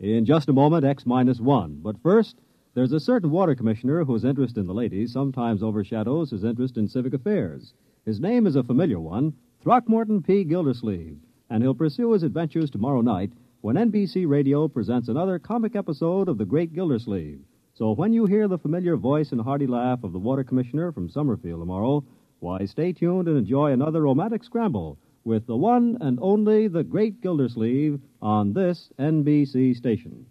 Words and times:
In 0.00 0.24
just 0.24 0.48
a 0.48 0.54
moment, 0.54 0.82
X 0.82 1.04
minus 1.04 1.40
one. 1.40 1.78
But 1.82 2.00
first, 2.00 2.40
there's 2.72 2.92
a 2.92 2.98
certain 2.98 3.30
water 3.30 3.54
commissioner 3.54 4.02
whose 4.02 4.24
interest 4.24 4.56
in 4.56 4.66
the 4.66 4.72
ladies 4.72 5.12
sometimes 5.12 5.62
overshadows 5.62 6.30
his 6.30 6.42
interest 6.42 6.78
in 6.78 6.88
civic 6.88 7.12
affairs. 7.12 7.74
His 8.06 8.18
name 8.18 8.46
is 8.46 8.56
a 8.56 8.62
familiar 8.62 8.98
one, 8.98 9.34
Throckmorton 9.60 10.22
P. 10.22 10.42
Gildersleeve, 10.44 11.18
and 11.50 11.62
he'll 11.62 11.74
pursue 11.74 12.12
his 12.12 12.22
adventures 12.22 12.70
tomorrow 12.70 13.02
night 13.02 13.30
when 13.60 13.76
NBC 13.76 14.26
Radio 14.26 14.68
presents 14.68 15.08
another 15.08 15.38
comic 15.38 15.76
episode 15.76 16.30
of 16.30 16.38
The 16.38 16.46
Great 16.46 16.72
Gildersleeve. 16.72 17.44
So 17.74 17.92
when 17.92 18.14
you 18.14 18.24
hear 18.24 18.48
the 18.48 18.56
familiar 18.56 18.96
voice 18.96 19.32
and 19.32 19.40
hearty 19.42 19.66
laugh 19.66 20.02
of 20.02 20.12
the 20.14 20.18
water 20.18 20.44
commissioner 20.44 20.92
from 20.92 21.10
Summerfield 21.10 21.60
tomorrow, 21.60 22.02
why, 22.38 22.64
stay 22.64 22.94
tuned 22.94 23.28
and 23.28 23.36
enjoy 23.36 23.72
another 23.72 24.00
romantic 24.00 24.44
scramble 24.44 24.96
with 25.24 25.46
the 25.46 25.56
one 25.56 25.98
and 26.00 26.18
only 26.22 26.68
The 26.68 26.84
Great 26.84 27.20
Gildersleeve 27.20 28.00
on 28.22 28.52
this 28.52 28.90
NBC 28.98 29.76
station. 29.76 30.26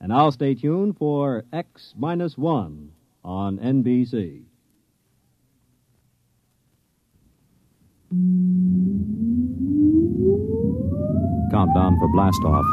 And 0.00 0.10
now 0.10 0.30
stay 0.30 0.54
tuned 0.54 0.98
for 0.98 1.44
X 1.52 1.94
minus 1.96 2.36
one 2.36 2.92
on 3.24 3.58
NBC. 3.58 4.42
Countdown 11.50 11.98
for 11.98 12.08
blast 12.12 12.40
off. 12.44 12.64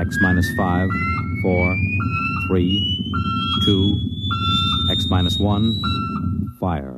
X 0.00 0.16
minus 0.20 0.46
five, 0.56 0.88
four, 1.42 1.76
three, 2.48 2.78
two, 3.64 3.94
X 4.90 5.06
minus 5.08 5.38
one, 5.38 5.80
fire. 6.60 6.97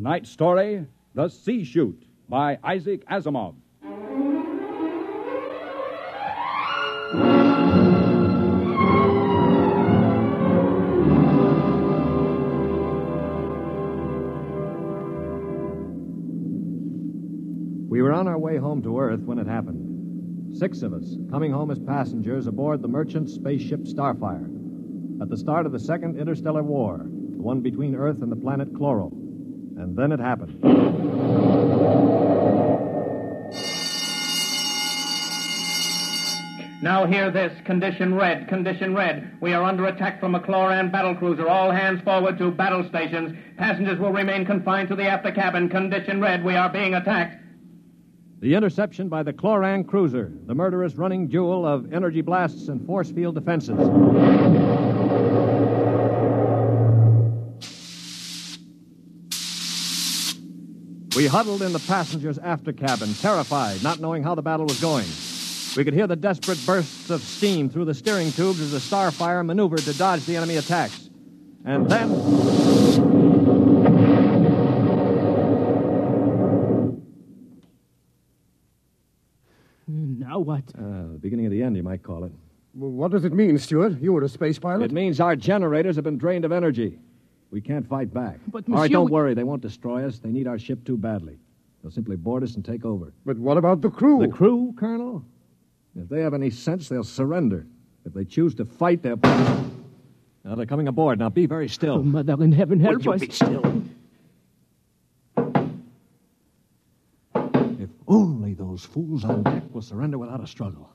Tonight's 0.00 0.30
story 0.30 0.86
The 1.14 1.28
C-Chute 1.28 2.06
by 2.26 2.58
Isaac 2.64 3.06
Asimov. 3.06 3.54
We 17.90 18.00
were 18.00 18.14
on 18.14 18.26
our 18.26 18.38
way 18.38 18.56
home 18.56 18.80
to 18.84 18.98
Earth 18.98 19.20
when 19.20 19.38
it 19.38 19.46
happened. 19.46 20.56
Six 20.56 20.80
of 20.80 20.94
us, 20.94 21.14
coming 21.30 21.52
home 21.52 21.70
as 21.70 21.78
passengers 21.78 22.46
aboard 22.46 22.80
the 22.80 22.88
merchant 22.88 23.28
spaceship 23.28 23.80
Starfire. 23.80 24.48
At 25.20 25.28
the 25.28 25.36
start 25.36 25.66
of 25.66 25.72
the 25.72 25.78
Second 25.78 26.18
Interstellar 26.18 26.62
War, 26.62 27.02
the 27.04 27.42
one 27.42 27.60
between 27.60 27.94
Earth 27.94 28.22
and 28.22 28.32
the 28.32 28.36
planet 28.36 28.72
Chloro. 28.72 29.19
And 29.80 29.96
then 29.96 30.12
it 30.12 30.20
happened. 30.20 30.62
Now 36.82 37.06
hear 37.06 37.30
this. 37.30 37.58
Condition 37.64 38.14
red. 38.14 38.46
Condition 38.48 38.94
red. 38.94 39.38
We 39.40 39.54
are 39.54 39.62
under 39.62 39.86
attack 39.86 40.20
from 40.20 40.34
a 40.34 40.40
Chloran 40.40 40.92
battle 40.92 41.14
cruiser. 41.14 41.48
All 41.48 41.70
hands 41.70 42.02
forward 42.02 42.36
to 42.38 42.50
battle 42.50 42.86
stations. 42.90 43.34
Passengers 43.56 43.98
will 43.98 44.12
remain 44.12 44.44
confined 44.44 44.88
to 44.90 44.96
the 44.96 45.08
after 45.08 45.32
cabin. 45.32 45.70
Condition 45.70 46.20
red. 46.20 46.44
We 46.44 46.56
are 46.56 46.68
being 46.68 46.94
attacked. 46.94 47.42
The 48.40 48.54
interception 48.54 49.08
by 49.08 49.22
the 49.22 49.32
Chloran 49.32 49.86
cruiser, 49.86 50.32
the 50.46 50.54
murderous 50.54 50.96
running 50.96 51.28
jewel 51.30 51.66
of 51.66 51.92
energy 51.92 52.20
blasts 52.20 52.68
and 52.68 52.84
force 52.86 53.10
field 53.10 53.34
defenses. 53.34 53.78
We 61.20 61.26
huddled 61.26 61.60
in 61.60 61.74
the 61.74 61.80
passengers' 61.80 62.38
after 62.38 62.72
cabin, 62.72 63.12
terrified, 63.12 63.82
not 63.82 64.00
knowing 64.00 64.22
how 64.22 64.34
the 64.34 64.40
battle 64.40 64.64
was 64.64 64.80
going. 64.80 65.04
We 65.76 65.84
could 65.84 65.92
hear 65.92 66.06
the 66.06 66.16
desperate 66.16 66.58
bursts 66.64 67.10
of 67.10 67.20
steam 67.20 67.68
through 67.68 67.84
the 67.84 67.92
steering 67.92 68.32
tubes 68.32 68.58
as 68.58 68.72
the 68.72 68.78
Starfire 68.78 69.44
maneuvered 69.44 69.80
to 69.80 69.92
dodge 69.98 70.24
the 70.24 70.38
enemy 70.38 70.56
attacks. 70.56 71.10
And 71.66 71.90
then. 71.90 72.08
Now 80.18 80.38
what? 80.38 80.64
Uh, 80.74 81.12
the 81.12 81.18
beginning 81.20 81.44
of 81.44 81.52
the 81.52 81.62
end, 81.62 81.76
you 81.76 81.82
might 81.82 82.02
call 82.02 82.24
it. 82.24 82.32
Well, 82.72 82.92
what 82.92 83.10
does 83.10 83.26
it 83.26 83.34
mean, 83.34 83.58
Stuart? 83.58 84.00
You 84.00 84.14
were 84.14 84.22
a 84.22 84.28
space 84.30 84.58
pilot? 84.58 84.84
It 84.84 84.92
means 84.92 85.20
our 85.20 85.36
generators 85.36 85.96
have 85.96 86.04
been 86.04 86.16
drained 86.16 86.46
of 86.46 86.52
energy. 86.52 86.98
We 87.50 87.60
can't 87.60 87.86
fight 87.88 88.12
back. 88.14 88.38
But, 88.48 88.68
All 88.68 88.76
right, 88.76 88.90
don't 88.90 89.06
we- 89.06 89.12
worry. 89.12 89.34
They 89.34 89.42
won't 89.44 89.62
destroy 89.62 90.06
us. 90.06 90.18
They 90.18 90.30
need 90.30 90.46
our 90.46 90.58
ship 90.58 90.84
too 90.84 90.96
badly. 90.96 91.38
They'll 91.82 91.90
simply 91.90 92.16
board 92.16 92.42
us 92.42 92.54
and 92.56 92.64
take 92.64 92.84
over. 92.84 93.12
But 93.24 93.38
what 93.38 93.56
about 93.56 93.80
the 93.80 93.90
crew? 93.90 94.20
The 94.20 94.28
crew, 94.28 94.72
Colonel? 94.76 95.24
If 95.96 96.08
they 96.08 96.20
have 96.20 96.34
any 96.34 96.50
sense, 96.50 96.88
they'll 96.88 97.02
surrender. 97.02 97.66
If 98.04 98.12
they 98.14 98.24
choose 98.24 98.54
to 98.56 98.64
fight, 98.64 99.02
they'll. 99.02 99.16
Now 100.44 100.54
they're 100.54 100.66
coming 100.66 100.88
aboard. 100.88 101.18
Now 101.18 101.28
be 101.28 101.46
very 101.46 101.68
still. 101.68 101.94
Oh, 101.94 102.00
still. 102.00 102.04
Mother 102.12 102.42
in 102.44 102.52
heaven, 102.52 102.78
help 102.80 102.96
Would 102.96 103.04
you 103.04 103.12
us. 103.12 103.20
be 103.20 103.30
still? 103.30 103.82
If 107.80 107.90
only 108.06 108.54
those 108.54 108.84
fools 108.84 109.24
on 109.24 109.42
deck 109.42 109.62
will 109.72 109.82
surrender 109.82 110.18
without 110.18 110.42
a 110.42 110.46
struggle. 110.46 110.90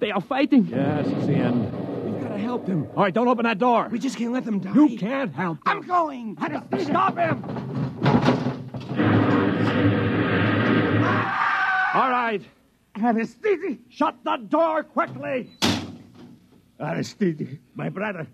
They 0.00 0.10
are 0.10 0.20
fighting. 0.22 0.66
Yes, 0.66 1.06
it's 1.06 1.26
the 1.26 1.34
end. 1.34 1.64
We've 2.04 2.22
got 2.22 2.30
to 2.30 2.38
help 2.38 2.64
them. 2.66 2.88
All 2.96 3.04
right, 3.04 3.12
don't 3.12 3.28
open 3.28 3.44
that 3.44 3.58
door. 3.58 3.88
We 3.92 3.98
just 3.98 4.16
can't 4.16 4.32
let 4.32 4.46
them 4.46 4.58
die. 4.58 4.72
You 4.74 4.96
can't 4.98 5.32
help 5.34 5.62
them. 5.62 5.78
I'm 5.78 5.82
going. 5.86 6.36
Stop 6.80 7.18
him! 7.18 7.44
All 11.92 12.08
right, 12.10 12.40
Aristide. 12.96 13.78
shut 13.90 14.16
the 14.24 14.36
door 14.48 14.84
quickly. 14.84 15.50
Aristide, 16.78 17.58
my 17.74 17.90
brother. 17.90 18.26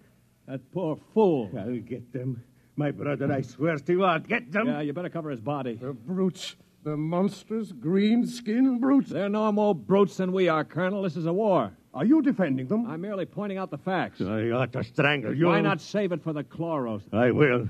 That 0.46 0.60
poor 0.72 0.98
fool. 1.12 1.50
I'll 1.58 1.76
get 1.78 2.12
them. 2.12 2.42
My 2.76 2.92
brother, 2.92 3.32
I 3.32 3.40
swear 3.40 3.76
to 3.76 3.92
you, 3.92 4.04
I'll 4.04 4.20
get 4.20 4.52
them. 4.52 4.68
Yeah, 4.68 4.82
you 4.82 4.92
better 4.92 5.08
cover 5.08 5.30
his 5.30 5.40
body. 5.40 5.74
The 5.74 5.92
brutes. 5.94 6.54
The 6.86 6.96
monstrous 6.96 7.72
green 7.72 8.24
skin 8.28 8.78
brutes. 8.78 9.10
They're 9.10 9.28
no 9.28 9.50
more 9.50 9.74
brutes 9.74 10.18
than 10.18 10.30
we 10.30 10.48
are, 10.48 10.62
Colonel. 10.62 11.02
This 11.02 11.16
is 11.16 11.26
a 11.26 11.32
war. 11.32 11.72
Are 11.92 12.04
you 12.04 12.22
defending 12.22 12.68
them? 12.68 12.86
I'm 12.86 13.00
merely 13.00 13.26
pointing 13.26 13.58
out 13.58 13.72
the 13.72 13.78
facts. 13.78 14.20
I 14.20 14.50
ought 14.50 14.72
to 14.74 14.84
strangle 14.84 15.34
you. 15.34 15.46
Why 15.46 15.60
not 15.60 15.80
save 15.80 16.12
it 16.12 16.22
for 16.22 16.32
the 16.32 16.44
Chloros? 16.44 17.02
I 17.12 17.32
will. 17.32 17.68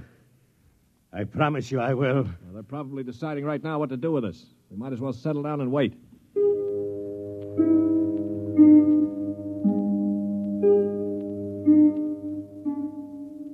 I 1.15 1.25
promise 1.25 1.73
you 1.73 1.81
I 1.81 1.95
will. 1.95 2.25
Well, 2.25 2.53
they're 2.53 2.63
probably 2.63 3.03
deciding 3.05 3.47
right 3.47 3.65
now 3.65 3.79
what 3.79 3.89
to 3.89 3.97
do 3.97 4.13
with 4.13 4.27
us. 4.27 4.45
We 4.71 4.77
might 4.77 4.93
as 4.93 5.01
well 5.01 5.15
settle 5.15 5.43
down 5.43 5.63
and 5.63 5.73
wait. 5.73 5.95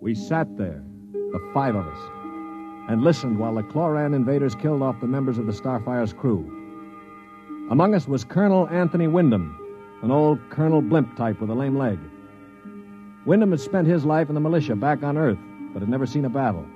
We 0.01 0.17
sat 0.17 0.57
there, 0.59 0.83
the 1.13 1.51
five 1.55 1.77
of 1.77 1.87
us, 1.87 2.22
and 2.89 3.03
listened 3.03 3.39
while 3.39 3.55
the 3.55 3.63
Chloran 3.63 4.15
invaders 4.15 4.55
killed 4.55 4.83
off 4.83 5.01
the 5.01 5.07
members 5.07 5.39
of 5.39 5.47
the 5.47 5.53
Starfire's 5.53 6.13
crew. 6.13 6.59
Among 7.71 7.95
us 7.95 8.09
was 8.09 8.25
Colonel 8.25 8.69
Anthony 8.69 9.07
Wyndham, 9.07 9.59
an 10.03 10.11
old 10.11 10.39
Colonel 10.51 10.83
Blimp 10.83 11.17
type 11.17 11.41
with 11.41 11.51
a 11.51 11.55
lame 11.55 11.79
leg. 11.79 11.99
Wyndham 13.25 13.53
had 13.53 13.61
spent 13.61 13.87
his 13.87 14.05
life 14.05 14.29
in 14.29 14.35
the 14.35 14.41
militia 14.41 14.75
back 14.75 15.03
on 15.03 15.17
Earth, 15.17 15.39
but 15.73 15.81
had 15.81 15.89
never 15.89 16.07
seen 16.07 16.25
a 16.25 16.29
battle. 16.29 16.67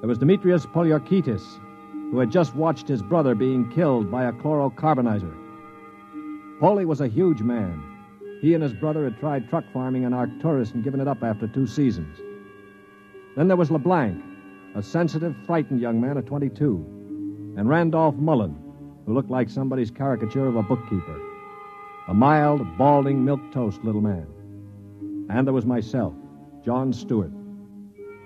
There 0.00 0.08
was 0.08 0.18
Demetrius 0.18 0.66
Polyorketes, 0.66 1.58
who 2.10 2.18
had 2.18 2.30
just 2.30 2.54
watched 2.54 2.88
his 2.88 3.02
brother 3.02 3.34
being 3.34 3.70
killed 3.70 4.10
by 4.10 4.24
a 4.24 4.32
chlorocarbonizer. 4.32 5.34
Poley 6.60 6.84
was 6.84 7.00
a 7.00 7.08
huge 7.08 7.42
man. 7.42 7.82
He 8.40 8.54
and 8.54 8.62
his 8.62 8.74
brother 8.74 9.04
had 9.04 9.18
tried 9.18 9.48
truck 9.48 9.64
farming 9.72 10.02
in 10.02 10.12
Arcturus 10.12 10.72
and 10.72 10.84
given 10.84 11.00
it 11.00 11.08
up 11.08 11.22
after 11.22 11.46
two 11.46 11.66
seasons. 11.66 12.18
Then 13.36 13.48
there 13.48 13.56
was 13.56 13.70
LeBlanc, 13.70 14.22
a 14.76 14.82
sensitive, 14.82 15.34
frightened 15.46 15.80
young 15.80 15.98
man 16.00 16.18
of 16.18 16.26
22, 16.26 17.54
and 17.56 17.66
Randolph 17.68 18.16
Mullen, 18.16 18.54
who 19.06 19.14
looked 19.14 19.30
like 19.30 19.48
somebody's 19.48 19.90
caricature 19.90 20.46
of 20.46 20.56
a 20.56 20.62
bookkeeper. 20.62 21.18
A 22.08 22.14
mild, 22.14 22.60
balding, 22.76 23.24
milk 23.24 23.40
toast 23.52 23.82
little 23.84 24.02
man. 24.02 24.26
And 25.30 25.46
there 25.46 25.54
was 25.54 25.64
myself, 25.64 26.12
John 26.62 26.92
Stewart. 26.92 27.32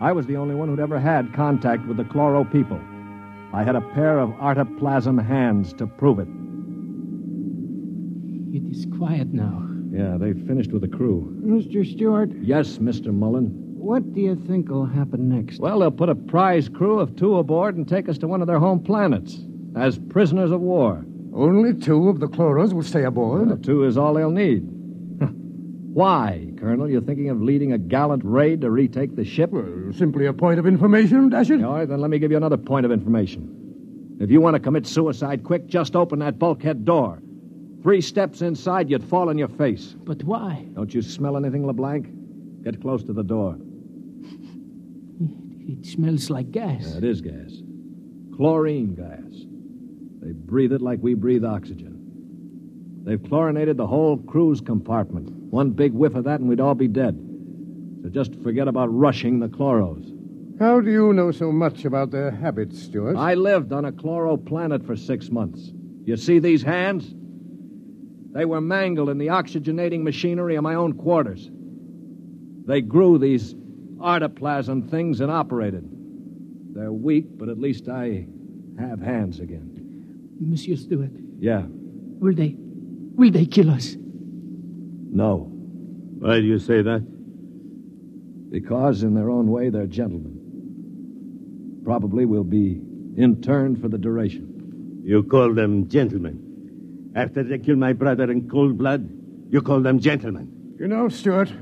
I 0.00 0.10
was 0.10 0.26
the 0.26 0.36
only 0.36 0.56
one 0.56 0.68
who'd 0.68 0.80
ever 0.80 0.98
had 0.98 1.32
contact 1.32 1.86
with 1.86 1.96
the 1.96 2.04
Chloro 2.04 2.50
people. 2.50 2.80
I 3.52 3.62
had 3.62 3.76
a 3.76 3.80
pair 3.80 4.18
of 4.18 4.32
artoplasm 4.32 5.18
hands 5.18 5.72
to 5.74 5.86
prove 5.86 6.18
it. 6.18 6.28
It 8.56 8.68
is 8.76 8.86
quiet 8.98 9.32
now. 9.32 9.68
Yeah, 9.92 10.16
they 10.18 10.32
finished 10.32 10.72
with 10.72 10.82
the 10.82 10.88
crew. 10.88 11.40
Mr. 11.44 11.86
Stewart, 11.88 12.30
Yes, 12.42 12.78
Mr. 12.78 13.14
Mullen. 13.14 13.69
What 13.80 14.12
do 14.12 14.20
you 14.20 14.36
think 14.46 14.68
will 14.68 14.86
happen 14.86 15.28
next? 15.28 15.58
Well, 15.58 15.80
they'll 15.80 15.90
put 15.90 16.08
a 16.08 16.14
prize 16.14 16.68
crew 16.68 16.98
of 16.98 17.16
two 17.16 17.36
aboard 17.38 17.76
and 17.76 17.88
take 17.88 18.08
us 18.08 18.18
to 18.18 18.28
one 18.28 18.40
of 18.40 18.46
their 18.46 18.58
home 18.58 18.82
planets 18.82 19.38
as 19.76 19.98
prisoners 19.98 20.50
of 20.50 20.60
war. 20.60 21.04
Only 21.32 21.74
two 21.74 22.08
of 22.08 22.20
the 22.20 22.26
chloros 22.26 22.72
will 22.72 22.82
stay 22.82 23.04
aboard. 23.04 23.48
Well, 23.48 23.56
two 23.56 23.84
is 23.84 23.96
all 23.96 24.14
they'll 24.14 24.30
need. 24.30 24.66
Why, 25.92 26.46
Colonel? 26.56 26.88
You're 26.88 27.00
thinking 27.00 27.30
of 27.30 27.42
leading 27.42 27.72
a 27.72 27.78
gallant 27.78 28.22
raid 28.24 28.60
to 28.60 28.70
retake 28.70 29.16
the 29.16 29.24
ship? 29.24 29.50
Well, 29.50 29.92
simply 29.92 30.26
a 30.26 30.32
point 30.32 30.60
of 30.60 30.66
information, 30.66 31.30
Dasher. 31.30 31.64
All 31.66 31.74
right, 31.74 31.88
then 31.88 32.00
let 32.00 32.10
me 32.10 32.18
give 32.18 32.30
you 32.30 32.36
another 32.36 32.56
point 32.56 32.86
of 32.86 32.92
information. 32.92 34.18
If 34.20 34.30
you 34.30 34.40
want 34.40 34.54
to 34.54 34.60
commit 34.60 34.86
suicide 34.86 35.42
quick, 35.42 35.66
just 35.66 35.96
open 35.96 36.18
that 36.20 36.38
bulkhead 36.38 36.84
door. 36.84 37.20
Three 37.82 38.02
steps 38.02 38.42
inside, 38.42 38.90
you'd 38.90 39.02
fall 39.02 39.30
on 39.30 39.38
your 39.38 39.48
face. 39.48 39.96
But 40.04 40.22
why? 40.22 40.66
Don't 40.74 40.92
you 40.92 41.02
smell 41.02 41.36
anything, 41.36 41.66
LeBlanc? 41.66 42.62
Get 42.62 42.80
close 42.82 43.02
to 43.04 43.12
the 43.12 43.24
door. 43.24 43.56
It 45.60 45.86
smells 45.86 46.30
like 46.30 46.50
gas. 46.50 46.82
Yeah, 46.86 46.98
it 46.98 47.04
is 47.04 47.20
gas. 47.20 47.62
Chlorine 48.36 48.94
gas. 48.94 49.46
They 50.20 50.32
breathe 50.32 50.72
it 50.72 50.82
like 50.82 50.98
we 51.02 51.14
breathe 51.14 51.44
oxygen. 51.44 53.02
They've 53.04 53.22
chlorinated 53.22 53.76
the 53.76 53.86
whole 53.86 54.18
cruise 54.18 54.60
compartment. 54.60 55.30
One 55.30 55.70
big 55.70 55.92
whiff 55.92 56.14
of 56.14 56.24
that 56.24 56.40
and 56.40 56.48
we'd 56.48 56.60
all 56.60 56.74
be 56.74 56.88
dead. 56.88 57.18
So 58.02 58.08
just 58.08 58.34
forget 58.42 58.68
about 58.68 58.86
rushing 58.86 59.40
the 59.40 59.48
chloros. 59.48 60.16
How 60.58 60.80
do 60.80 60.90
you 60.90 61.12
know 61.12 61.30
so 61.30 61.50
much 61.50 61.84
about 61.86 62.10
their 62.10 62.30
habits, 62.30 62.82
Stewart? 62.82 63.16
I 63.16 63.34
lived 63.34 63.72
on 63.72 63.86
a 63.86 63.92
chloro 63.92 64.36
planet 64.44 64.84
for 64.84 64.94
six 64.94 65.30
months. 65.30 65.72
You 66.04 66.16
see 66.16 66.38
these 66.38 66.62
hands? 66.62 67.14
They 68.32 68.44
were 68.44 68.60
mangled 68.60 69.08
in 69.08 69.18
the 69.18 69.28
oxygenating 69.28 70.02
machinery 70.02 70.56
of 70.56 70.62
my 70.62 70.74
own 70.74 70.92
quarters. 70.92 71.50
They 72.66 72.80
grew 72.80 73.18
these 73.18 73.54
artoplasm 74.00 74.88
things 74.88 75.20
and 75.20 75.30
operated. 75.30 75.88
They're 76.74 76.92
weak, 76.92 77.26
but 77.38 77.48
at 77.48 77.58
least 77.58 77.88
I 77.88 78.26
have 78.78 79.00
hands 79.00 79.40
again. 79.40 80.36
Monsieur 80.40 80.76
Stewart, 80.76 81.10
Yeah. 81.38 81.66
will 82.18 82.34
they. 82.34 82.56
will 83.14 83.30
they 83.30 83.44
kill 83.46 83.70
us? 83.70 83.96
No. 85.12 85.48
Why 86.20 86.40
do 86.40 86.46
you 86.46 86.58
say 86.58 86.80
that? 86.82 87.02
Because, 88.50 89.02
in 89.02 89.14
their 89.14 89.30
own 89.30 89.50
way, 89.50 89.68
they're 89.68 89.86
gentlemen. 89.86 90.38
Probably 91.84 92.24
will 92.24 92.44
be 92.44 92.80
interned 93.16 93.80
for 93.80 93.88
the 93.88 93.98
duration. 93.98 95.00
You 95.04 95.22
call 95.22 95.52
them 95.54 95.88
gentlemen. 95.88 97.10
After 97.14 97.42
they 97.42 97.58
killed 97.58 97.78
my 97.78 97.92
brother 97.92 98.30
in 98.30 98.48
cold 98.48 98.78
blood, 98.78 99.08
you 99.50 99.60
call 99.60 99.80
them 99.80 99.98
gentlemen. 99.98 100.48
You 100.78 100.86
know, 100.88 101.08
Stewart, 101.08 101.52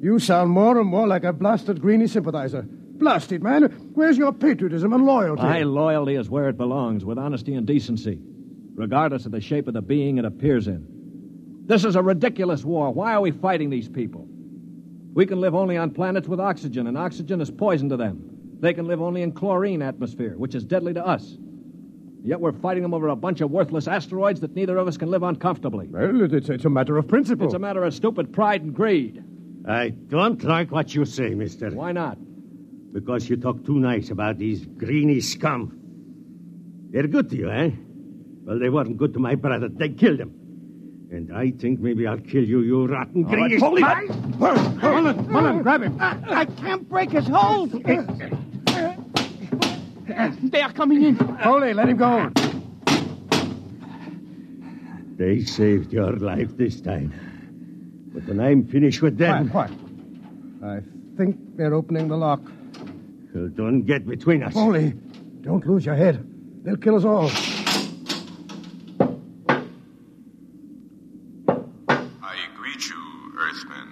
you 0.00 0.18
sound 0.18 0.50
more 0.50 0.78
and 0.78 0.88
more 0.88 1.06
like 1.06 1.24
a 1.24 1.32
blasted 1.32 1.80
Greenie 1.80 2.06
sympathizer. 2.06 2.62
Blasted, 2.62 3.42
man. 3.42 3.64
Where's 3.94 4.18
your 4.18 4.32
patriotism 4.32 4.92
and 4.92 5.04
loyalty? 5.04 5.42
My 5.42 5.62
loyalty 5.62 6.16
is 6.16 6.28
where 6.28 6.48
it 6.48 6.56
belongs, 6.56 7.04
with 7.04 7.18
honesty 7.18 7.54
and 7.54 7.66
decency, 7.66 8.18
regardless 8.74 9.26
of 9.26 9.32
the 9.32 9.40
shape 9.40 9.68
of 9.68 9.74
the 9.74 9.82
being 9.82 10.18
it 10.18 10.24
appears 10.24 10.66
in. 10.66 11.64
This 11.66 11.84
is 11.84 11.96
a 11.96 12.02
ridiculous 12.02 12.64
war. 12.64 12.92
Why 12.92 13.14
are 13.14 13.20
we 13.20 13.30
fighting 13.30 13.70
these 13.70 13.88
people? 13.88 14.26
We 15.12 15.26
can 15.26 15.40
live 15.40 15.54
only 15.54 15.76
on 15.76 15.90
planets 15.90 16.26
with 16.28 16.40
oxygen, 16.40 16.86
and 16.86 16.96
oxygen 16.96 17.40
is 17.40 17.50
poison 17.50 17.88
to 17.90 17.96
them. 17.96 18.56
They 18.60 18.74
can 18.74 18.86
live 18.86 19.00
only 19.00 19.22
in 19.22 19.32
chlorine 19.32 19.82
atmosphere, 19.82 20.36
which 20.36 20.54
is 20.54 20.64
deadly 20.64 20.94
to 20.94 21.06
us. 21.06 21.36
Yet 22.24 22.40
we're 22.40 22.52
fighting 22.52 22.82
them 22.82 22.94
over 22.94 23.08
a 23.08 23.16
bunch 23.16 23.40
of 23.40 23.50
worthless 23.50 23.86
asteroids 23.86 24.40
that 24.40 24.56
neither 24.56 24.76
of 24.76 24.88
us 24.88 24.96
can 24.96 25.10
live 25.10 25.22
on 25.22 25.36
comfortably. 25.36 25.86
Well, 25.88 26.32
it's, 26.32 26.48
it's 26.48 26.64
a 26.64 26.70
matter 26.70 26.96
of 26.98 27.06
principle. 27.06 27.46
It's 27.46 27.54
a 27.54 27.58
matter 27.60 27.84
of 27.84 27.94
stupid 27.94 28.32
pride 28.32 28.62
and 28.62 28.74
greed. 28.74 29.22
I 29.68 29.90
don't 29.90 30.42
like 30.44 30.72
what 30.72 30.94
you 30.94 31.04
say, 31.04 31.34
mister. 31.34 31.70
Why 31.70 31.92
not? 31.92 32.16
Because 32.92 33.28
you 33.28 33.36
talk 33.36 33.66
too 33.66 33.78
nice 33.78 34.08
about 34.08 34.38
these 34.38 34.64
greeny 34.64 35.20
scum. 35.20 35.78
They're 36.90 37.06
good 37.06 37.28
to 37.30 37.36
you, 37.36 37.50
eh? 37.50 37.72
Well, 38.44 38.58
they 38.58 38.70
weren't 38.70 38.96
good 38.96 39.12
to 39.12 39.18
my 39.18 39.34
brother. 39.34 39.68
They 39.68 39.90
killed 39.90 40.20
him. 40.20 40.32
And 41.10 41.36
I 41.36 41.50
think 41.50 41.80
maybe 41.80 42.06
I'll 42.06 42.18
kill 42.18 42.44
you, 42.44 42.60
you 42.60 42.86
rotten 42.86 43.24
greeny... 43.24 43.58
Holy 43.58 43.82
Mullen, 43.82 45.30
Mullen, 45.30 45.62
grab 45.62 45.82
him. 45.82 45.98
I 46.00 46.46
can't 46.46 46.88
break 46.88 47.10
his 47.10 47.28
hold. 47.28 47.72
They 50.42 50.62
are 50.62 50.72
coming 50.72 51.02
in. 51.02 51.16
Holy, 51.16 51.74
let 51.74 51.90
him 51.90 51.98
go. 51.98 52.30
They 55.16 55.44
saved 55.44 55.92
your 55.92 56.16
life 56.16 56.56
this 56.56 56.80
time. 56.80 57.12
But 58.18 58.34
when 58.34 58.40
I'm 58.40 58.66
finished 58.66 59.00
with 59.00 59.16
them... 59.16 59.48
Quiet, 59.48 59.70
quiet. 60.58 60.82
I 60.84 61.16
think 61.16 61.36
they're 61.56 61.74
opening 61.74 62.08
the 62.08 62.16
lock. 62.16 62.40
Well, 63.32 63.46
don't 63.48 63.82
get 63.82 64.08
between 64.08 64.42
us. 64.42 64.54
Holy, 64.54 64.92
don't 65.42 65.64
lose 65.64 65.86
your 65.86 65.94
head. 65.94 66.26
They'll 66.64 66.76
kill 66.76 66.96
us 66.96 67.04
all. 67.04 67.30
I 72.20 72.36
greet 72.56 72.88
you, 72.88 72.96
Earthmen. 73.38 73.86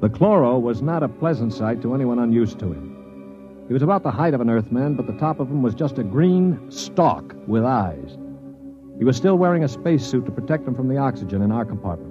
The 0.00 0.08
chloro 0.08 0.58
was 0.58 0.80
not 0.80 1.02
a 1.02 1.08
pleasant 1.08 1.52
sight 1.52 1.82
to 1.82 1.94
anyone 1.94 2.18
unused 2.18 2.58
to 2.60 2.72
him. 2.72 2.96
He 3.70 3.72
was 3.72 3.84
about 3.84 4.02
the 4.02 4.10
height 4.10 4.34
of 4.34 4.40
an 4.40 4.50
Earthman, 4.50 4.96
but 4.96 5.06
the 5.06 5.12
top 5.12 5.38
of 5.38 5.48
him 5.48 5.62
was 5.62 5.76
just 5.76 5.98
a 5.98 6.02
green 6.02 6.72
stalk 6.72 7.36
with 7.46 7.62
eyes. 7.62 8.18
He 8.98 9.04
was 9.04 9.16
still 9.16 9.38
wearing 9.38 9.62
a 9.62 9.68
spacesuit 9.68 10.26
to 10.26 10.32
protect 10.32 10.66
him 10.66 10.74
from 10.74 10.88
the 10.88 10.96
oxygen 10.96 11.40
in 11.40 11.52
our 11.52 11.64
compartment. 11.64 12.10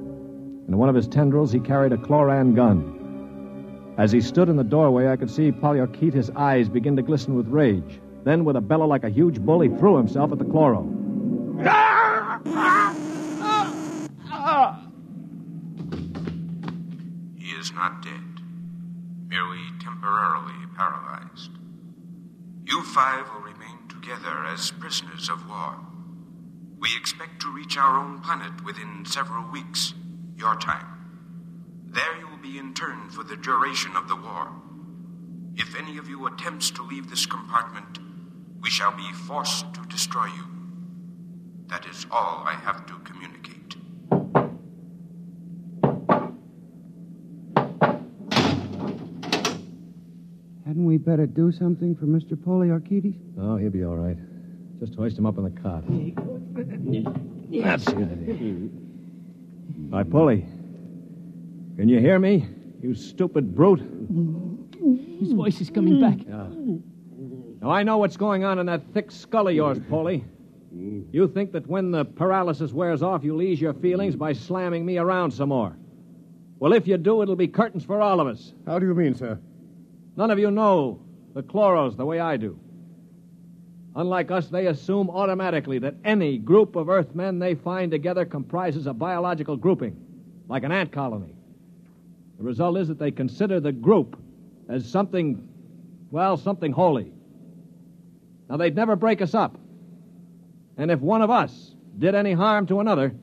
In 0.69 0.77
one 0.77 0.87
of 0.87 0.95
his 0.95 1.05
tendrils, 1.05 1.51
he 1.51 1.59
carried 1.59 1.91
a 1.91 1.97
chloran 1.97 2.55
gun. 2.55 3.93
As 3.97 4.09
he 4.09 4.21
stood 4.21 4.47
in 4.47 4.55
the 4.55 4.63
doorway, 4.63 5.09
I 5.09 5.17
could 5.17 5.29
see 5.29 5.51
Polyorketes' 5.51 6.33
eyes 6.33 6.69
begin 6.69 6.95
to 6.95 7.01
glisten 7.01 7.35
with 7.35 7.49
rage. 7.49 7.99
Then, 8.23 8.45
with 8.45 8.55
a 8.55 8.61
bellow 8.61 8.85
like 8.85 9.03
a 9.03 9.09
huge 9.09 9.41
bull, 9.41 9.59
he 9.59 9.67
threw 9.67 9.97
himself 9.97 10.31
at 10.31 10.39
the 10.39 10.45
chloro. 10.45 10.87
He 17.37 17.49
is 17.51 17.73
not 17.73 18.01
dead, 18.01 18.21
merely 19.39 19.69
temporarily 19.79 20.65
paralyzed. 20.75 21.51
You 22.65 22.83
five 22.83 23.25
will 23.29 23.41
remain 23.41 23.87
together 23.87 24.45
as 24.45 24.71
prisoners 24.71 25.29
of 25.29 25.47
war. 25.47 25.75
We 26.77 26.89
expect 26.97 27.41
to 27.41 27.53
reach 27.53 27.77
our 27.77 27.99
own 27.99 28.19
planet 28.19 28.63
within 28.65 29.05
several 29.05 29.49
weeks, 29.49 29.93
your 30.35 30.55
time. 30.55 30.85
There 31.87 32.19
you 32.19 32.27
will 32.27 32.37
be 32.37 32.57
interned 32.57 33.13
for 33.13 33.23
the 33.23 33.37
duration 33.37 33.95
of 33.95 34.09
the 34.09 34.15
war. 34.15 34.49
If 35.55 35.77
any 35.79 35.97
of 35.97 36.09
you 36.09 36.27
attempts 36.27 36.71
to 36.71 36.83
leave 36.83 37.09
this 37.09 37.25
compartment, 37.25 37.99
we 38.61 38.69
shall 38.69 38.95
be 38.95 39.09
forced 39.13 39.73
to 39.73 39.81
destroy 39.87 40.25
you. 40.25 40.45
That 41.67 41.85
is 41.85 42.05
all 42.11 42.43
I 42.45 42.55
have 42.55 42.85
to 42.87 42.93
communicate. 43.05 43.59
Hadn't 50.69 50.85
we 50.85 50.88
better 50.99 51.25
do 51.25 51.51
something 51.51 51.95
for 51.95 52.05
Mr. 52.05 52.41
Polly, 52.41 52.67
Polyorketes? 52.67 53.15
Oh, 53.39 53.57
he'll 53.57 53.69
be 53.69 53.83
all 53.83 53.95
right. 53.95 54.17
Just 54.79 54.95
hoist 54.95 55.17
him 55.17 55.25
up 55.25 55.37
on 55.37 55.43
the 55.43 55.61
cot. 55.61 55.83
That's 57.63 57.85
the 57.85 57.95
idea. 57.95 58.69
Hi, 59.91 60.03
Polly. 60.03 60.45
Can 61.77 61.89
you 61.89 61.99
hear 61.99 62.19
me? 62.19 62.45
You 62.81 62.93
stupid 62.93 63.55
brute. 63.55 63.81
His 65.19 65.33
voice 65.33 65.59
is 65.59 65.69
coming 65.69 65.99
back. 65.99 66.19
Now, 67.61 67.71
I 67.71 67.83
know 67.83 67.97
what's 67.97 68.15
going 68.17 68.43
on 68.45 68.59
in 68.59 68.67
that 68.67 68.81
thick 68.93 69.11
skull 69.11 69.47
of 69.47 69.55
yours, 69.55 69.79
Polly. 69.89 70.23
You 70.71 71.27
think 71.27 71.51
that 71.53 71.67
when 71.67 71.91
the 71.91 72.05
paralysis 72.05 72.71
wears 72.71 73.01
off, 73.01 73.23
you'll 73.23 73.41
ease 73.41 73.59
your 73.59 73.73
feelings 73.73 74.15
by 74.15 74.33
slamming 74.33 74.85
me 74.85 74.97
around 74.97 75.31
some 75.31 75.49
more. 75.49 75.75
Well, 76.59 76.73
if 76.73 76.87
you 76.87 76.97
do, 76.97 77.21
it'll 77.21 77.35
be 77.35 77.47
curtains 77.47 77.83
for 77.83 78.01
all 78.01 78.19
of 78.19 78.27
us. 78.27 78.53
How 78.65 78.79
do 78.79 78.85
you 78.85 78.93
mean, 78.93 79.15
sir? 79.15 79.39
None 80.19 80.31
of 80.31 80.37
you 80.37 80.51
know 80.51 80.99
the 81.33 81.41
chloros 81.41 81.95
the 81.95 82.05
way 82.05 82.19
I 82.19 82.35
do. 82.35 82.59
Unlike 83.95 84.31
us, 84.31 84.49
they 84.49 84.67
assume 84.67 85.09
automatically 85.09 85.79
that 85.79 85.95
any 86.03 86.37
group 86.37 86.75
of 86.75 86.89
Earthmen 86.89 87.39
they 87.39 87.55
find 87.55 87.89
together 87.89 88.25
comprises 88.25 88.85
a 88.85 88.93
biological 88.93 89.55
grouping, 89.55 89.95
like 90.49 90.63
an 90.63 90.73
ant 90.73 90.91
colony. 90.91 91.33
The 92.37 92.43
result 92.43 92.77
is 92.77 92.89
that 92.89 92.99
they 92.99 93.11
consider 93.11 93.61
the 93.61 93.71
group 93.71 94.21
as 94.67 94.85
something, 94.85 95.47
well, 96.11 96.35
something 96.35 96.73
holy. 96.73 97.13
Now, 98.49 98.57
they'd 98.57 98.75
never 98.75 98.97
break 98.97 99.21
us 99.21 99.33
up. 99.33 99.57
And 100.75 100.91
if 100.91 100.99
one 100.99 101.21
of 101.21 101.29
us 101.29 101.75
did 101.97 102.13
any 102.13 102.33
harm 102.33 102.67
to 102.67 102.81
another, 102.81 103.15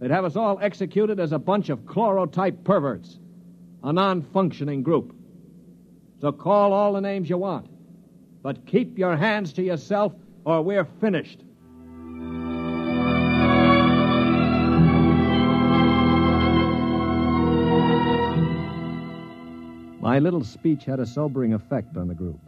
they'd 0.00 0.10
have 0.10 0.26
us 0.26 0.36
all 0.36 0.58
executed 0.60 1.18
as 1.18 1.32
a 1.32 1.38
bunch 1.38 1.70
of 1.70 1.86
chlorotype 1.86 2.62
perverts, 2.62 3.18
a 3.82 3.90
non 3.90 4.20
functioning 4.20 4.82
group. 4.82 5.15
So 6.20 6.32
call 6.32 6.72
all 6.72 6.92
the 6.92 7.00
names 7.00 7.28
you 7.28 7.38
want. 7.38 7.68
But 8.42 8.64
keep 8.66 8.98
your 8.98 9.16
hands 9.16 9.52
to 9.54 9.62
yourself, 9.62 10.12
or 10.44 10.62
we're 10.62 10.84
finished. 11.00 11.40
My 20.00 20.20
little 20.20 20.44
speech 20.44 20.84
had 20.84 21.00
a 21.00 21.06
sobering 21.06 21.52
effect 21.52 21.96
on 21.96 22.06
the 22.06 22.14
group. 22.14 22.38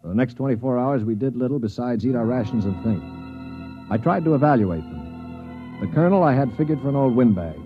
For 0.00 0.08
the 0.08 0.14
next 0.14 0.34
24 0.34 0.78
hours, 0.78 1.02
we 1.02 1.16
did 1.16 1.34
little 1.34 1.58
besides 1.58 2.06
eat 2.06 2.14
our 2.14 2.24
rations 2.24 2.64
and 2.64 2.82
think. 2.84 3.02
I 3.90 3.98
tried 3.98 4.24
to 4.24 4.34
evaluate 4.36 4.84
them. 4.84 5.78
The 5.80 5.88
colonel 5.88 6.22
I 6.22 6.34
had 6.34 6.56
figured 6.56 6.80
for 6.80 6.88
an 6.88 6.96
old 6.96 7.16
windbag. 7.16 7.56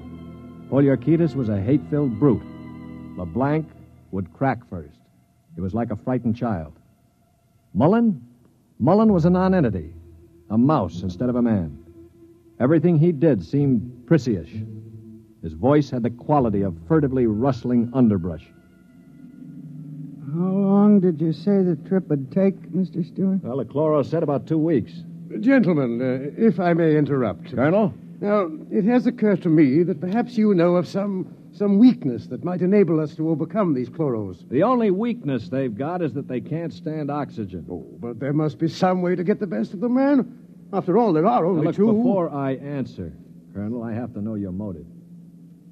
Polyorketes 0.70 1.34
was 1.34 1.50
a 1.50 1.60
hate 1.60 1.82
filled 1.90 2.18
brute. 2.18 2.42
LeBlanc 3.18 3.68
would 4.12 4.32
crack 4.32 4.66
first. 4.70 5.01
He 5.54 5.60
was 5.60 5.74
like 5.74 5.90
a 5.90 5.96
frightened 5.96 6.36
child. 6.36 6.72
Mullen? 7.74 8.26
Mullen 8.78 9.12
was 9.12 9.24
a 9.24 9.30
nonentity, 9.30 9.94
a 10.50 10.58
mouse 10.58 11.02
instead 11.02 11.28
of 11.28 11.36
a 11.36 11.42
man. 11.42 11.78
Everything 12.60 12.98
he 12.98 13.12
did 13.12 13.44
seemed 13.44 14.04
prissyish. 14.06 14.66
His 15.42 15.54
voice 15.54 15.90
had 15.90 16.02
the 16.02 16.10
quality 16.10 16.62
of 16.62 16.76
furtively 16.86 17.26
rustling 17.26 17.90
underbrush. 17.92 18.46
How 20.32 20.48
long 20.48 21.00
did 21.00 21.20
you 21.20 21.32
say 21.32 21.62
the 21.62 21.76
trip 21.88 22.08
would 22.08 22.30
take, 22.32 22.56
Mr. 22.72 23.06
Stewart? 23.06 23.42
Well, 23.42 23.58
the 23.58 23.64
chloro 23.64 24.04
said 24.04 24.22
about 24.22 24.46
two 24.46 24.58
weeks. 24.58 24.92
Gentlemen, 25.40 26.00
uh, 26.00 26.30
if 26.38 26.60
I 26.60 26.72
may 26.72 26.96
interrupt. 26.96 27.54
Colonel? 27.54 27.92
Now, 28.20 28.50
it 28.70 28.84
has 28.84 29.06
occurred 29.06 29.42
to 29.42 29.48
me 29.48 29.82
that 29.82 30.00
perhaps 30.00 30.38
you 30.38 30.54
know 30.54 30.76
of 30.76 30.86
some 30.86 31.34
some 31.52 31.78
weakness 31.78 32.26
that 32.28 32.44
might 32.44 32.62
enable 32.62 32.98
us 32.98 33.14
to 33.16 33.28
overcome 33.28 33.74
these 33.74 33.90
chloros. 33.90 34.48
The 34.48 34.62
only 34.62 34.90
weakness 34.90 35.48
they've 35.48 35.76
got 35.76 36.02
is 36.02 36.14
that 36.14 36.26
they 36.26 36.40
can't 36.40 36.72
stand 36.72 37.10
oxygen. 37.10 37.66
Oh, 37.70 37.86
but 38.00 38.18
there 38.18 38.32
must 38.32 38.58
be 38.58 38.68
some 38.68 39.02
way 39.02 39.14
to 39.14 39.22
get 39.22 39.38
the 39.38 39.46
best 39.46 39.74
of 39.74 39.80
them, 39.80 39.94
man. 39.94 40.38
After 40.72 40.96
all, 40.96 41.12
there 41.12 41.26
are 41.26 41.44
only 41.44 41.60
now, 41.60 41.66
look, 41.66 41.76
two. 41.76 41.92
Before 41.92 42.30
I 42.32 42.52
answer, 42.52 43.12
Colonel, 43.54 43.82
I 43.82 43.92
have 43.92 44.14
to 44.14 44.22
know 44.22 44.34
your 44.34 44.52
motive. 44.52 44.86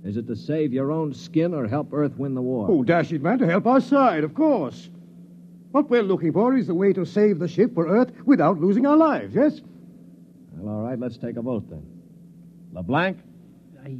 Is 0.05 0.17
it 0.17 0.27
to 0.29 0.37
save 0.37 0.73
your 0.73 0.93
own 0.93 1.15
skin 1.15 1.55
or 1.55 1.67
help 1.67 1.93
Earth 1.93 2.17
win 2.17 2.35
the 2.35 2.43
war? 2.43 2.67
Oh, 2.71 2.83
dash 2.83 3.13
it, 3.13 3.23
man, 3.23 3.39
to 3.39 3.47
help 3.47 3.67
our 3.67 3.81
side, 3.81 4.25
of 4.25 4.35
course. 4.35 4.91
What 5.73 5.89
we're 5.89 6.03
looking 6.03 6.33
for 6.33 6.57
is 6.57 6.67
the 6.67 6.75
way 6.75 6.93
to 6.93 7.07
save 7.07 7.39
the 7.39 7.49
ship 7.49 7.75
for 7.75 7.87
Earth 7.87 8.11
without 8.27 8.61
losing 8.61 8.87
our 8.87 8.97
lives, 8.97 9.35
yes? 9.35 9.61
Well, 10.53 10.75
all 10.75 10.83
right, 10.83 10.99
let's 10.99 11.17
take 11.17 11.37
a 11.37 11.43
vote 11.43 11.69
then. 11.71 11.87
LeBlanc? 12.73 13.19
I. 13.85 13.97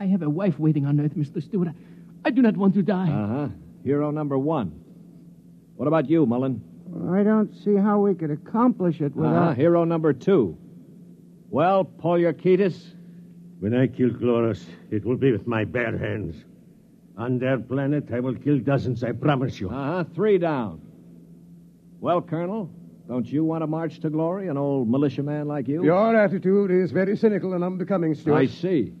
I 0.00 0.06
have 0.06 0.22
a 0.22 0.30
wife 0.30 0.58
waiting 0.58 0.86
on 0.86 1.00
Earth, 1.00 1.14
Mr. 1.16 1.42
Stewart. 1.42 1.68
I, 1.68 2.28
I 2.28 2.30
do 2.30 2.42
not 2.42 2.56
want 2.56 2.74
to 2.74 2.82
die. 2.82 3.10
Uh 3.10 3.26
huh. 3.26 3.48
Hero 3.84 4.10
number 4.10 4.38
one. 4.38 4.72
What 5.76 5.86
about 5.88 6.08
you, 6.10 6.26
Mullen? 6.26 6.62
I 7.12 7.22
don't 7.22 7.54
see 7.64 7.76
how 7.76 8.00
we 8.00 8.14
could 8.14 8.30
accomplish 8.30 9.00
it 9.00 9.14
without. 9.14 9.36
Uh-huh. 9.36 9.54
Hero 9.54 9.84
number 9.84 10.12
two. 10.12 10.56
Well, 11.50 11.84
Polyorketes? 11.84 12.94
When 13.60 13.74
I 13.74 13.86
kill 13.88 14.10
Chloros, 14.10 14.64
it 14.90 15.04
will 15.04 15.16
be 15.16 15.32
with 15.32 15.46
my 15.46 15.64
bare 15.64 15.96
hands. 15.96 16.36
On 17.16 17.38
their 17.38 17.58
planet, 17.58 18.08
I 18.12 18.20
will 18.20 18.36
kill 18.36 18.58
dozens, 18.60 19.02
I 19.02 19.12
promise 19.12 19.58
you. 19.60 19.68
Uh 19.70 19.72
huh. 19.72 20.04
Three 20.14 20.38
down. 20.38 20.80
Well, 22.00 22.20
Colonel, 22.22 22.70
don't 23.08 23.26
you 23.26 23.44
want 23.44 23.62
to 23.62 23.66
march 23.66 23.98
to 24.00 24.10
glory, 24.10 24.46
an 24.48 24.56
old 24.56 24.88
militiaman 24.88 25.48
like 25.48 25.66
you? 25.66 25.82
Your 25.84 26.14
attitude 26.16 26.70
is 26.70 26.92
very 26.92 27.16
cynical 27.16 27.54
and 27.54 27.64
unbecoming, 27.64 28.14
Stuart. 28.14 28.36
I 28.36 28.46
see. 28.46 28.92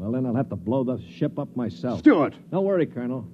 Well, 0.00 0.12
then 0.12 0.24
I'll 0.24 0.34
have 0.34 0.48
to 0.48 0.56
blow 0.56 0.82
the 0.82 0.98
ship 1.18 1.38
up 1.38 1.54
myself. 1.54 1.98
Stuart! 1.98 2.34
Don't 2.50 2.64
worry, 2.64 2.86
Colonel. 2.86 3.28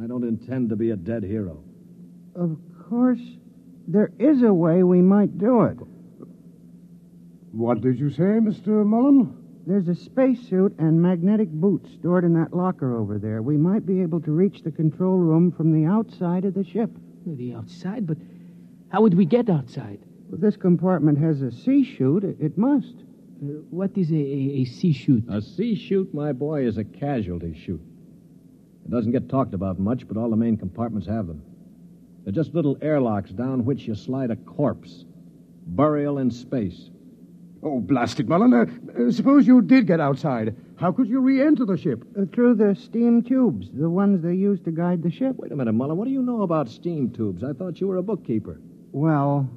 I 0.00 0.06
don't 0.06 0.22
intend 0.22 0.70
to 0.70 0.76
be 0.76 0.90
a 0.90 0.96
dead 0.96 1.24
hero. 1.24 1.64
Of 2.36 2.56
course, 2.88 3.18
there 3.88 4.12
is 4.16 4.44
a 4.44 4.54
way 4.54 4.84
we 4.84 5.02
might 5.02 5.38
do 5.38 5.62
it. 5.62 5.76
What 7.50 7.80
did 7.80 7.98
you 7.98 8.10
say, 8.10 8.38
Mr. 8.38 8.86
Mullen? 8.86 9.36
There's 9.66 9.88
a 9.88 9.94
spacesuit 9.96 10.78
and 10.78 11.02
magnetic 11.02 11.48
boots 11.48 11.90
stored 11.98 12.22
in 12.22 12.32
that 12.34 12.54
locker 12.54 12.96
over 12.96 13.18
there. 13.18 13.42
We 13.42 13.56
might 13.56 13.84
be 13.84 14.00
able 14.00 14.20
to 14.20 14.30
reach 14.30 14.62
the 14.62 14.70
control 14.70 15.16
room 15.16 15.50
from 15.50 15.72
the 15.72 15.84
outside 15.84 16.44
of 16.44 16.54
the 16.54 16.62
ship. 16.64 16.92
The 17.26 17.54
outside? 17.54 18.06
But 18.06 18.18
how 18.90 19.02
would 19.02 19.14
we 19.14 19.24
get 19.24 19.50
outside? 19.50 19.98
Well, 20.28 20.40
this 20.40 20.56
compartment 20.56 21.18
has 21.18 21.42
a 21.42 21.50
C-chute. 21.50 22.22
It, 22.22 22.36
it 22.38 22.56
must. 22.56 22.94
Uh, 23.40 23.46
what 23.70 23.96
is 23.96 24.10
a, 24.10 24.14
a, 24.14 24.62
a 24.62 24.64
C-chute? 24.64 25.24
A 25.30 25.40
C-chute, 25.40 26.12
my 26.12 26.32
boy, 26.32 26.66
is 26.66 26.76
a 26.76 26.84
casualty 26.84 27.54
chute. 27.64 27.80
It 28.84 28.90
doesn't 28.90 29.12
get 29.12 29.28
talked 29.28 29.54
about 29.54 29.78
much, 29.78 30.08
but 30.08 30.16
all 30.16 30.30
the 30.30 30.36
main 30.36 30.56
compartments 30.56 31.06
have 31.06 31.26
them. 31.26 31.42
They're 32.24 32.32
just 32.32 32.54
little 32.54 32.76
airlocks 32.82 33.30
down 33.30 33.64
which 33.64 33.86
you 33.86 33.94
slide 33.94 34.30
a 34.30 34.36
corpse. 34.36 35.04
Burial 35.66 36.18
in 36.18 36.30
space. 36.30 36.90
Oh, 37.62 37.80
blast 37.80 38.20
it, 38.20 38.28
Mullen. 38.28 38.54
Uh, 38.54 38.66
uh, 39.02 39.10
suppose 39.10 39.46
you 39.46 39.62
did 39.62 39.86
get 39.86 40.00
outside. 40.00 40.54
How 40.76 40.92
could 40.92 41.08
you 41.08 41.20
re 41.20 41.42
enter 41.42 41.64
the 41.64 41.76
ship? 41.76 42.04
Uh, 42.16 42.24
through 42.32 42.54
the 42.54 42.74
steam 42.74 43.22
tubes, 43.22 43.68
the 43.72 43.90
ones 43.90 44.22
they 44.22 44.34
use 44.34 44.60
to 44.60 44.70
guide 44.70 45.02
the 45.02 45.10
ship. 45.10 45.36
Wait 45.36 45.50
a 45.52 45.56
minute, 45.56 45.72
Mullen. 45.72 45.96
What 45.96 46.04
do 46.06 46.10
you 46.12 46.22
know 46.22 46.42
about 46.42 46.68
steam 46.68 47.10
tubes? 47.10 47.42
I 47.42 47.52
thought 47.52 47.80
you 47.80 47.88
were 47.88 47.96
a 47.96 48.02
bookkeeper. 48.02 48.60
Well, 48.92 49.50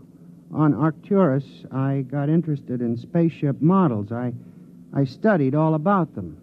on 0.53 0.73
Arcturus, 0.73 1.45
I 1.71 2.05
got 2.09 2.29
interested 2.29 2.81
in 2.81 2.97
spaceship 2.97 3.61
models. 3.61 4.11
I, 4.11 4.33
I 4.93 5.05
studied 5.05 5.55
all 5.55 5.75
about 5.75 6.13
them. 6.15 6.37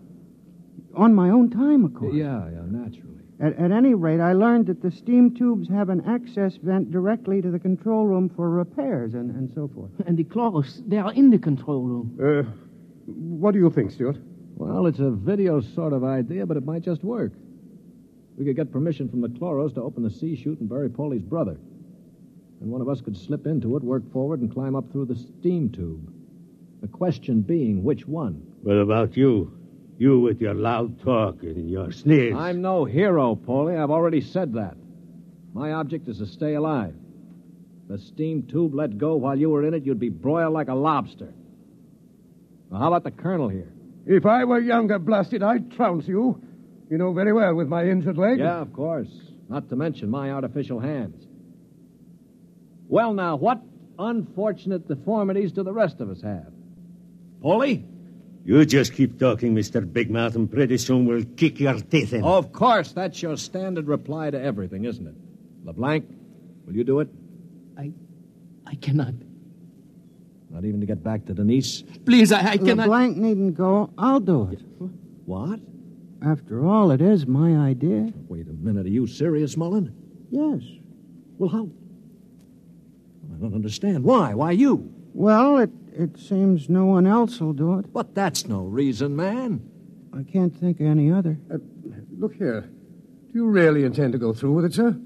On 0.94 1.14
my 1.14 1.30
own 1.30 1.50
time, 1.50 1.84
of 1.84 1.94
course. 1.94 2.14
Yeah, 2.14 2.48
yeah, 2.50 2.62
naturally. 2.66 3.08
At, 3.40 3.56
at 3.56 3.70
any 3.70 3.94
rate, 3.94 4.20
I 4.20 4.32
learned 4.32 4.66
that 4.66 4.82
the 4.82 4.90
steam 4.90 5.34
tubes 5.34 5.68
have 5.68 5.90
an 5.90 6.02
access 6.06 6.56
vent 6.56 6.90
directly 6.90 7.40
to 7.42 7.50
the 7.50 7.58
control 7.58 8.06
room 8.06 8.28
for 8.28 8.50
repairs 8.50 9.14
and, 9.14 9.30
and 9.30 9.52
so 9.54 9.68
forth. 9.68 9.90
And 10.06 10.16
the 10.16 10.24
chloros, 10.24 10.82
they 10.88 10.96
are 10.96 11.12
in 11.12 11.30
the 11.30 11.38
control 11.38 11.82
room. 11.82 12.18
Uh, 12.20 12.50
what 13.06 13.52
do 13.52 13.58
you 13.58 13.70
think, 13.70 13.92
Stuart? 13.92 14.16
Well, 14.56 14.86
it's 14.86 14.98
a 14.98 15.10
video 15.10 15.60
sort 15.60 15.92
of 15.92 16.02
idea, 16.02 16.46
but 16.46 16.56
it 16.56 16.64
might 16.64 16.82
just 16.82 17.04
work. 17.04 17.32
We 18.36 18.44
could 18.44 18.56
get 18.56 18.72
permission 18.72 19.08
from 19.08 19.20
the 19.20 19.28
chloros 19.28 19.74
to 19.74 19.82
open 19.82 20.02
the 20.02 20.10
C-chute 20.10 20.58
and 20.58 20.68
bury 20.68 20.88
Polly's 20.88 21.22
brother. 21.22 21.58
And 22.60 22.70
one 22.70 22.80
of 22.80 22.88
us 22.88 23.00
could 23.00 23.16
slip 23.16 23.46
into 23.46 23.76
it, 23.76 23.82
work 23.82 24.10
forward, 24.12 24.40
and 24.40 24.52
climb 24.52 24.74
up 24.74 24.90
through 24.90 25.06
the 25.06 25.16
steam 25.16 25.70
tube. 25.70 26.12
The 26.80 26.88
question 26.88 27.40
being, 27.42 27.82
which 27.82 28.06
one? 28.06 28.42
What 28.62 28.74
about 28.74 29.16
you? 29.16 29.52
You 29.98 30.20
with 30.20 30.40
your 30.40 30.54
loud 30.54 31.00
talk 31.00 31.42
and 31.42 31.68
your 31.68 31.90
sneers. 31.92 32.36
I'm 32.36 32.62
no 32.62 32.84
hero, 32.84 33.34
Polly. 33.34 33.76
I've 33.76 33.90
already 33.90 34.20
said 34.20 34.54
that. 34.54 34.76
My 35.54 35.72
object 35.72 36.08
is 36.08 36.18
to 36.18 36.26
stay 36.26 36.54
alive. 36.54 36.94
The 37.88 37.98
steam 37.98 38.42
tube 38.42 38.74
let 38.74 38.98
go 38.98 39.16
while 39.16 39.36
you 39.36 39.50
were 39.50 39.64
in 39.64 39.74
it, 39.74 39.84
you'd 39.84 39.98
be 39.98 40.10
broiled 40.10 40.52
like 40.52 40.68
a 40.68 40.74
lobster. 40.74 41.32
Now, 42.70 42.78
how 42.78 42.88
about 42.88 43.04
the 43.04 43.10
colonel 43.10 43.48
here? 43.48 43.72
If 44.06 44.26
I 44.26 44.44
were 44.44 44.60
younger, 44.60 44.98
blasted, 44.98 45.42
I'd 45.42 45.72
trounce 45.72 46.06
you. 46.06 46.40
You 46.90 46.98
know 46.98 47.12
very 47.12 47.32
well 47.32 47.54
with 47.54 47.68
my 47.68 47.84
injured 47.84 48.18
leg. 48.18 48.38
Yeah, 48.38 48.60
of 48.60 48.72
course. 48.72 49.08
Not 49.48 49.68
to 49.70 49.76
mention 49.76 50.10
my 50.10 50.30
artificial 50.30 50.80
hands. 50.80 51.27
Well, 52.88 53.12
now, 53.12 53.36
what 53.36 53.60
unfortunate 53.98 54.88
deformities 54.88 55.52
do 55.52 55.62
the 55.62 55.72
rest 55.72 56.00
of 56.00 56.10
us 56.10 56.22
have? 56.22 56.52
Polly? 57.42 57.84
You 58.44 58.64
just 58.64 58.94
keep 58.94 59.18
talking, 59.18 59.54
Mr. 59.54 59.90
Big 59.92 60.10
Mouth, 60.10 60.34
and 60.34 60.50
pretty 60.50 60.78
soon 60.78 61.06
we'll 61.06 61.24
kick 61.36 61.60
your 61.60 61.74
teeth 61.74 62.14
in. 62.14 62.24
Of 62.24 62.50
course, 62.52 62.92
that's 62.92 63.20
your 63.20 63.36
standard 63.36 63.86
reply 63.86 64.30
to 64.30 64.40
everything, 64.40 64.86
isn't 64.86 65.06
it? 65.06 65.14
LeBlanc, 65.64 66.08
will 66.66 66.74
you 66.74 66.84
do 66.84 67.00
it? 67.00 67.08
I. 67.76 67.92
I 68.66 68.74
cannot. 68.76 69.14
Not 70.50 70.64
even 70.64 70.80
to 70.80 70.86
get 70.86 71.02
back 71.04 71.26
to 71.26 71.34
Denise? 71.34 71.82
Please, 72.06 72.32
I, 72.32 72.52
I 72.52 72.56
cannot. 72.56 72.84
LeBlanc 72.88 73.18
needn't 73.18 73.54
go. 73.54 73.90
I'll 73.98 74.20
do 74.20 74.48
it. 74.50 74.60
What? 75.26 75.60
After 76.22 76.64
all, 76.66 76.90
it 76.90 77.02
is 77.02 77.26
my 77.26 77.54
idea. 77.54 78.12
Wait 78.28 78.48
a 78.48 78.52
minute. 78.52 78.86
Are 78.86 78.90
you 78.90 79.06
serious, 79.06 79.56
Mullen? 79.58 79.94
Yes. 80.30 80.62
Well, 81.36 81.50
how? 81.50 81.68
I 83.38 83.42
don't 83.42 83.54
understand. 83.54 84.02
Why? 84.02 84.34
Why 84.34 84.50
you? 84.50 84.92
Well, 85.14 85.58
it, 85.58 85.70
it 85.92 86.18
seems 86.18 86.68
no 86.68 86.86
one 86.86 87.06
else 87.06 87.40
will 87.40 87.52
do 87.52 87.78
it. 87.78 87.92
But 87.92 88.14
that's 88.14 88.46
no 88.46 88.62
reason, 88.62 89.14
man. 89.14 89.62
I 90.12 90.24
can't 90.24 90.54
think 90.56 90.80
of 90.80 90.86
any 90.86 91.12
other. 91.12 91.38
Uh, 91.52 91.58
look 92.18 92.34
here. 92.34 92.62
Do 92.62 93.32
you 93.34 93.46
really 93.46 93.84
intend 93.84 94.12
to 94.14 94.18
go 94.18 94.32
through 94.32 94.54
with 94.54 94.64
it, 94.64 94.74
sir? 94.74 94.98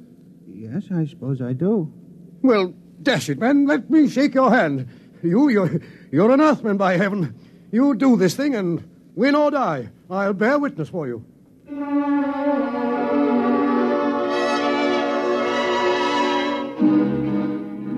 Yes, 0.48 0.84
I 0.94 1.04
suppose 1.04 1.42
I 1.42 1.52
do. 1.52 1.92
Well, 2.40 2.72
dash 3.02 3.28
it, 3.28 3.38
man. 3.38 3.66
Let 3.66 3.90
me 3.90 4.08
shake 4.08 4.34
your 4.34 4.50
hand. 4.50 4.88
You, 5.22 5.50
you're, 5.50 5.80
you're 6.10 6.30
an 6.30 6.40
Earthman, 6.40 6.78
by 6.78 6.96
heaven. 6.96 7.34
You 7.70 7.94
do 7.94 8.16
this 8.16 8.34
thing 8.34 8.54
and 8.54 8.88
win 9.14 9.34
or 9.34 9.50
die. 9.50 9.90
I'll 10.08 10.32
bear 10.32 10.58
witness 10.58 10.88
for 10.88 11.06
you. 11.06 11.24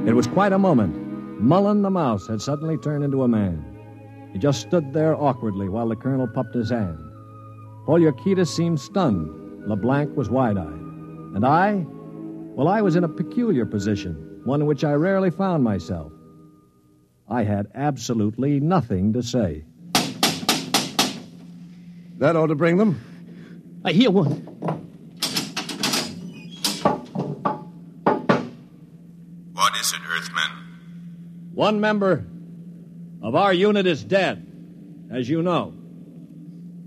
It 0.06 0.14
was 0.14 0.26
quite 0.26 0.52
a 0.52 0.58
moment. 0.58 1.40
Mullen 1.40 1.80
the 1.80 1.90
mouse 1.90 2.26
had 2.26 2.42
suddenly 2.42 2.76
turned 2.76 3.04
into 3.04 3.22
a 3.22 3.28
man. 3.28 3.64
He 4.34 4.38
just 4.38 4.60
stood 4.60 4.92
there 4.92 5.14
awkwardly 5.14 5.68
while 5.68 5.88
the 5.88 5.96
colonel 5.96 6.28
puffed 6.28 6.54
his 6.54 6.68
hand. 6.68 6.98
Polyorketes 7.86 8.48
seemed 8.48 8.78
stunned. 8.78 9.66
LeBlanc 9.66 10.14
was 10.14 10.28
wide 10.28 10.58
eyed. 10.58 10.66
And 11.34 11.46
I? 11.46 11.86
Well, 12.54 12.68
I 12.68 12.82
was 12.82 12.96
in 12.96 13.04
a 13.04 13.08
peculiar 13.08 13.64
position, 13.64 14.42
one 14.44 14.60
in 14.60 14.66
which 14.66 14.84
I 14.84 14.92
rarely 14.92 15.30
found 15.30 15.64
myself. 15.64 16.12
I 17.26 17.42
had 17.42 17.68
absolutely 17.74 18.60
nothing 18.60 19.14
to 19.14 19.22
say. 19.22 19.64
That 22.18 22.36
ought 22.36 22.48
to 22.48 22.54
bring 22.54 22.76
them. 22.76 23.00
I 23.84 23.92
hear 23.92 24.10
one. 24.10 24.83
One 31.54 31.80
member 31.80 32.26
of 33.22 33.36
our 33.36 33.54
unit 33.54 33.86
is 33.86 34.02
dead, 34.02 34.44
as 35.12 35.28
you 35.28 35.40
know. 35.40 35.72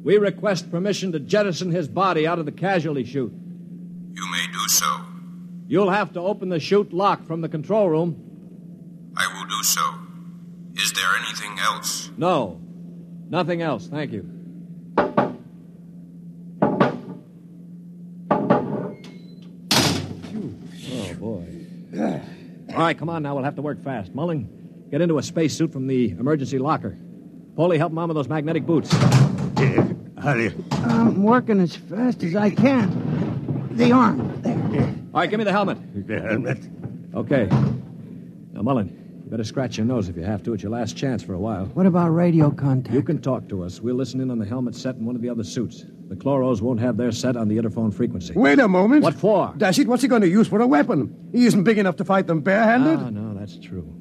We 0.03 0.17
request 0.17 0.69
permission 0.69 1.13
to 1.13 1.21
jettison 1.21 1.71
his 1.71 1.87
body 1.87 2.27
out 2.27 2.37
of 2.37 2.45
the 2.45 2.51
casualty 2.51 3.05
chute. 3.05 3.31
You 3.31 4.31
may 4.31 4.45
do 4.51 4.67
so. 4.67 4.85
You'll 5.67 5.89
have 5.89 6.11
to 6.13 6.19
open 6.19 6.49
the 6.49 6.59
chute 6.59 6.91
lock 6.91 7.25
from 7.25 7.39
the 7.39 7.47
control 7.47 7.89
room. 7.89 9.13
I 9.15 9.25
will 9.33 9.47
do 9.47 9.63
so. 9.63 9.81
Is 10.75 10.91
there 10.91 11.15
anything 11.15 11.57
else? 11.59 12.11
No, 12.17 12.59
nothing 13.29 13.61
else. 13.61 13.87
Thank 13.87 14.11
you. 14.11 14.29
Oh, 20.89 21.13
boy. 21.19 21.45
All 22.77 22.83
right, 22.83 22.95
come 22.95 23.09
on 23.09 23.23
now. 23.23 23.33
We'll 23.33 23.43
have 23.43 23.55
to 23.55 23.63
work 23.63 23.83
fast. 23.83 24.13
Mullen, 24.13 24.87
get 24.91 25.01
into 25.01 25.17
a 25.17 25.23
spacesuit 25.23 25.73
from 25.73 25.87
the 25.87 26.11
emergency 26.11 26.59
locker. 26.59 26.95
Polly, 27.55 27.79
help 27.79 27.91
Mom 27.91 28.09
with 28.09 28.15
those 28.15 28.27
magnetic 28.29 28.67
boots. 28.67 28.91
Here, 29.57 29.95
hurry. 30.21 30.53
I'm 30.71 31.23
working 31.23 31.59
as 31.59 31.75
fast 31.75 32.21
as 32.21 32.35
I 32.35 32.51
can. 32.51 33.67
The 33.71 33.91
arm. 33.91 34.41
There. 34.43 34.53
All 35.11 35.21
right, 35.21 35.27
give 35.27 35.39
me 35.39 35.43
the 35.43 35.51
helmet. 35.51 36.07
The 36.07 36.21
helmet. 36.21 36.59
Okay. 37.15 37.47
Now, 38.53 38.61
Mullen, 38.61 38.89
you 38.89 39.06
better 39.29 39.43
scratch 39.43 39.77
your 39.77 39.85
nose 39.85 40.09
if 40.09 40.15
you 40.15 40.23
have 40.23 40.43
to. 40.43 40.53
It's 40.53 40.63
your 40.63 40.71
last 40.71 40.95
chance 40.95 41.21
for 41.21 41.33
a 41.33 41.39
while. 41.39 41.65
What 41.73 41.85
about 41.85 42.09
radio 42.09 42.49
contact? 42.51 42.93
You 42.93 43.01
can 43.01 43.21
talk 43.21 43.47
to 43.49 43.63
us. 43.63 43.81
We'll 43.81 43.95
listen 43.95 44.21
in 44.21 44.31
on 44.31 44.39
the 44.39 44.45
helmet 44.45 44.75
set 44.75 44.95
in 44.95 45.05
one 45.05 45.15
of 45.15 45.21
the 45.21 45.29
other 45.29 45.43
suits. 45.43 45.85
The 46.07 46.15
chloros 46.15 46.61
won't 46.61 46.79
have 46.79 46.97
their 46.97 47.11
set 47.11 47.35
on 47.35 47.47
the 47.49 47.57
interphone 47.57 47.93
frequency. 47.93 48.33
Wait 48.33 48.59
a 48.59 48.67
moment. 48.67 49.03
What 49.03 49.15
for? 49.15 49.53
Dash 49.57 49.77
it, 49.79 49.87
what's 49.87 50.01
he 50.01 50.07
going 50.07 50.21
to 50.21 50.29
use 50.29 50.47
for 50.47 50.61
a 50.61 50.67
weapon? 50.67 51.29
He 51.33 51.45
isn't 51.45 51.63
big 51.63 51.77
enough 51.77 51.97
to 51.97 52.05
fight 52.05 52.27
them 52.27 52.41
barehanded. 52.41 52.99
Ah, 52.99 53.09
no, 53.09 53.37
that's 53.37 53.57
true. 53.59 53.93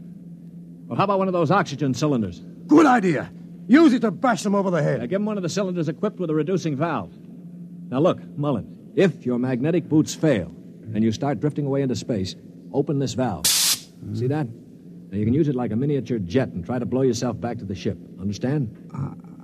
Well, 0.87 0.97
how 0.97 1.05
about 1.05 1.19
one 1.19 1.27
of 1.27 1.33
those 1.33 1.51
oxygen 1.51 1.95
cylinders? 1.95 2.41
Good 2.69 2.87
idea. 2.87 3.31
Use 3.67 3.93
it 3.93 4.01
to 4.03 4.13
bash 4.13 4.43
them 4.43 4.55
over 4.55 4.71
the 4.71 4.83
head. 4.83 5.01
Now, 5.01 5.07
give 5.07 5.21
him 5.21 5.27
one 5.27 5.37
of 5.37 5.43
the 5.43 5.49
cylinders 5.49 5.89
equipped 5.89 6.21
with 6.21 6.31
a 6.31 6.35
reducing 6.35 6.77
valve. 6.77 7.13
Now, 7.89 7.99
look, 7.99 8.21
Mullen, 8.37 8.93
if 8.95 9.27
your 9.27 9.41
magnetic 9.41 9.89
boots 9.89 10.15
fail 10.15 10.55
and 10.95 11.03
you 11.03 11.11
start 11.11 11.41
drifting 11.41 11.67
away 11.67 11.83
into 11.83 11.97
space, 11.97 12.37
open 12.73 13.01
this 13.01 13.15
valve. 13.15 13.47
See 13.49 14.29
that? 14.29 14.47
Now, 15.11 15.19
you 15.19 15.25
can 15.25 15.35
use 15.35 15.49
it 15.49 15.55
like 15.55 15.71
a 15.73 15.77
miniature 15.77 16.19
jet 16.19 16.49
and 16.49 16.65
try 16.65 16.79
to 16.79 16.87
blow 16.87 17.03
yourself 17.03 17.41
back 17.41 17.59
to 17.59 17.65
the 17.65 17.75
ship. 17.75 17.99
Understand? 18.21 18.91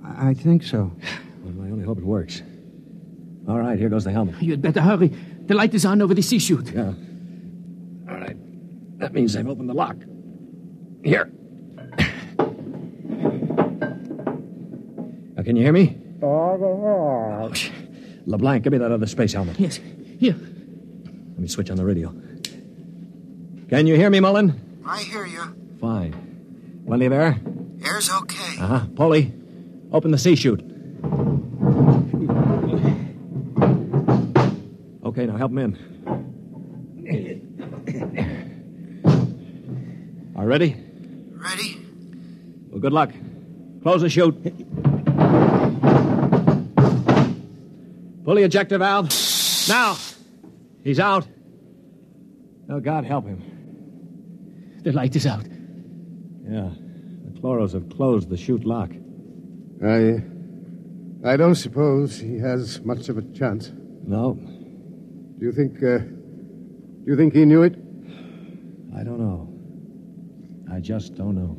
I 0.03 0.29
I 0.29 0.33
think 0.33 0.63
so. 0.63 0.91
Well, 1.43 1.67
I 1.67 1.71
only 1.71 1.83
hope 1.83 1.97
it 1.97 2.05
works. 2.05 2.41
All 3.49 3.59
right, 3.59 3.77
here 3.77 3.89
goes 3.89 4.05
the 4.05 4.11
helmet. 4.11 4.41
You'd 4.41 4.61
better 4.61 4.79
hurry. 4.79 5.09
The 5.45 5.53
light 5.55 5.73
is 5.73 5.83
on 5.83 6.01
over 6.01 6.13
the 6.13 6.21
C-chute. 6.21 6.71
Yeah. 6.71 6.93
All 8.09 8.15
right. 8.15 8.37
That 8.99 9.11
means 9.11 9.35
I've 9.35 9.49
opened 9.49 9.67
the 9.67 9.73
lock. 9.73 9.97
Here. 11.03 11.29
Now, 15.35 15.43
can 15.43 15.57
you 15.57 15.63
hear 15.63 15.73
me? 15.73 15.97
Oh, 16.21 17.51
LeBlanc, 18.25 18.63
give 18.63 18.71
me 18.71 18.79
that 18.79 18.91
other 18.93 19.07
space 19.07 19.33
helmet. 19.33 19.59
Yes. 19.59 19.81
Here. 20.17 20.37
Let 20.37 21.39
me 21.39 21.49
switch 21.49 21.69
on 21.69 21.75
the 21.75 21.83
radio. 21.83 22.15
Can 23.67 23.85
you 23.85 23.95
hear 23.97 24.09
me, 24.09 24.21
Mullen? 24.21 24.72
I 24.85 25.01
hear 25.03 25.25
you. 25.25 25.41
Fine. 25.79 26.83
Plenty 26.85 27.05
of 27.05 27.13
air? 27.13 27.39
Air's 27.85 28.09
okay. 28.09 28.57
Uh 28.59 28.67
huh. 28.67 28.85
Polly, 28.95 29.33
open 29.91 30.11
the 30.11 30.17
C-chute. 30.17 30.61
Okay, 35.05 35.25
now 35.25 35.37
help 35.37 35.51
him 35.51 35.57
in. 35.59 35.77
Are 40.35 40.45
ready? 40.45 40.75
Ready? 41.31 41.79
Well, 42.69 42.79
good 42.79 42.93
luck. 42.93 43.11
Close 43.83 44.01
the 44.01 44.09
chute. 44.09 44.41
Pull 48.23 48.35
the 48.35 48.43
ejector 48.43 48.77
valve. 48.77 49.09
Now. 49.69 49.97
He's 50.83 50.99
out. 50.99 51.25
Oh, 52.69 52.79
God 52.79 53.05
help 53.05 53.25
him. 53.25 53.41
The 54.83 54.91
light 54.91 55.15
is 55.15 55.25
out. 55.25 55.45
Yeah. 56.47 56.69
The 57.25 57.39
chloros 57.39 57.73
have 57.73 57.89
closed 57.89 58.29
the 58.29 58.37
chute 58.37 58.65
lock. 58.65 58.91
I. 59.83 60.23
I 61.25 61.37
don't 61.37 61.55
suppose 61.55 62.19
he 62.19 62.37
has 62.39 62.81
much 62.81 63.07
of 63.07 63.17
a 63.17 63.21
chance. 63.33 63.71
No, 64.05 64.33
Do 64.33 65.45
you 65.45 65.53
think. 65.53 65.81
Uh, 65.81 65.99
do 65.99 67.05
you 67.07 67.15
think 67.15 67.33
he 67.33 67.45
knew 67.45 67.63
it? 67.63 67.73
I 68.95 69.03
don't 69.03 69.19
know. 69.19 69.49
I 70.73 70.79
just 70.79 71.15
don't 71.15 71.35
know. 71.35 71.57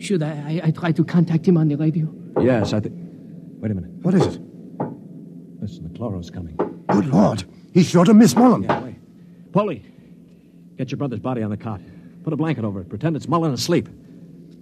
Should 0.00 0.22
I, 0.22 0.60
I, 0.62 0.68
I 0.68 0.70
try 0.70 0.92
to 0.92 1.04
contact 1.04 1.46
him 1.46 1.56
on 1.56 1.68
the 1.68 1.76
radio? 1.76 2.12
Yes, 2.40 2.72
I 2.72 2.80
think. 2.80 2.94
Wait 3.60 3.70
a 3.70 3.74
minute. 3.74 3.90
What 4.02 4.14
is 4.14 4.22
it? 4.26 4.40
Listen, 5.60 5.84
the 5.92 5.98
chloros 5.98 6.32
coming. 6.32 6.56
Good 6.88 7.06
Lord. 7.06 7.44
He's 7.72 7.88
sure 7.88 8.04
to 8.04 8.14
miss 8.14 8.34
Mullen. 8.36 8.62
Yeah, 8.64 8.80
wait. 8.82 8.96
Polly, 9.52 9.84
get 10.76 10.90
your 10.90 10.98
brother's 10.98 11.20
body 11.20 11.42
on 11.42 11.50
the 11.50 11.56
cot. 11.56 11.80
Put 12.24 12.32
a 12.32 12.36
blanket 12.36 12.64
over 12.64 12.80
it. 12.80 12.88
Pretend 12.88 13.16
it's 13.16 13.28
Mullen 13.28 13.52
asleep. 13.52 13.88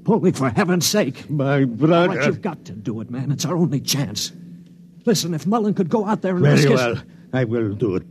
Polly, 0.04 0.32
for 0.32 0.50
heaven's 0.50 0.84
sake. 0.86 1.30
My 1.30 1.60
All 1.60 1.66
brother. 1.66 2.08
right, 2.08 2.18
uh, 2.22 2.26
you've 2.26 2.42
got 2.42 2.64
to 2.66 2.72
do 2.72 3.00
it, 3.00 3.08
man. 3.10 3.30
It's 3.30 3.44
our 3.44 3.56
only 3.56 3.80
chance. 3.80 4.32
Listen, 5.06 5.32
if 5.32 5.46
Mullen 5.46 5.72
could 5.74 5.88
go 5.88 6.04
out 6.06 6.22
there 6.22 6.34
and 6.34 6.42
Very 6.42 6.54
risk 6.56 6.68
his- 6.68 6.76
well. 6.80 7.02
I 7.32 7.44
will 7.44 7.72
do 7.74 7.94
it. 7.96 8.02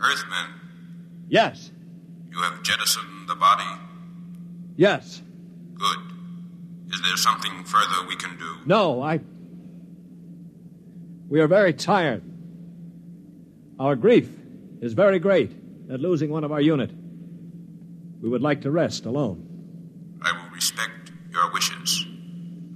Earthman, 0.00 0.48
Yes. 1.28 1.70
you 2.30 2.38
have 2.38 2.62
jettisoned 2.62 3.28
the 3.28 3.34
body. 3.34 3.64
Yes. 4.76 5.22
Good. 5.74 5.98
Is 6.92 7.00
there 7.02 7.16
something 7.16 7.64
further 7.64 8.06
we 8.08 8.16
can 8.16 8.36
do? 8.38 8.56
No, 8.66 9.02
I. 9.02 9.20
We 11.28 11.40
are 11.40 11.46
very 11.46 11.72
tired. 11.72 12.22
Our 13.80 13.96
grief 13.96 14.30
is 14.82 14.92
very 14.92 15.18
great 15.18 15.50
at 15.90 16.00
losing 16.00 16.28
one 16.28 16.44
of 16.44 16.52
our 16.52 16.60
unit. 16.60 16.90
We 18.20 18.28
would 18.28 18.42
like 18.42 18.60
to 18.62 18.70
rest 18.70 19.06
alone. 19.06 20.18
I 20.20 20.32
will 20.32 20.50
respect 20.50 21.10
your 21.32 21.50
wishes. 21.50 22.06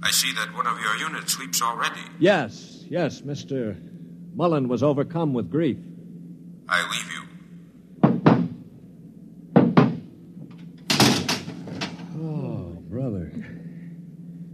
I 0.01 0.09
see 0.09 0.33
that 0.33 0.51
one 0.55 0.65
of 0.65 0.81
your 0.81 0.95
units 0.95 1.33
sleeps 1.33 1.61
already. 1.61 2.01
Yes, 2.17 2.83
yes, 2.89 3.21
Mr. 3.21 3.79
Mullen 4.33 4.67
was 4.67 4.81
overcome 4.81 5.35
with 5.35 5.51
grief. 5.51 5.77
I 6.67 6.81
leave 6.89 7.11
you. 7.13 7.21
Oh, 12.17 12.77
brother. 12.89 13.31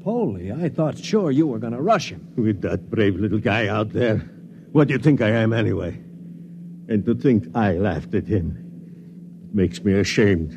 Polly, 0.04 0.52
I 0.52 0.68
thought 0.68 0.98
sure 0.98 1.32
you 1.32 1.48
were 1.48 1.60
going 1.60 1.72
to 1.72 1.82
rush 1.82 2.10
him. 2.10 2.34
With 2.36 2.60
that 2.64 2.90
brave 2.90 3.16
little 3.16 3.40
guy 3.40 3.68
out 3.70 3.94
there. 3.94 4.18
What 4.74 4.90
do 4.90 4.96
you 4.96 5.00
think 5.00 5.22
I 5.22 5.30
am, 5.30 5.54
anyway? 5.54 5.98
And 6.92 7.06
to 7.06 7.16
think 7.16 7.56
I 7.56 7.76
laughed 7.76 8.14
at 8.16 8.28
him 8.28 8.58
it 9.46 9.56
makes 9.56 9.82
me 9.82 9.94
ashamed. 9.94 10.52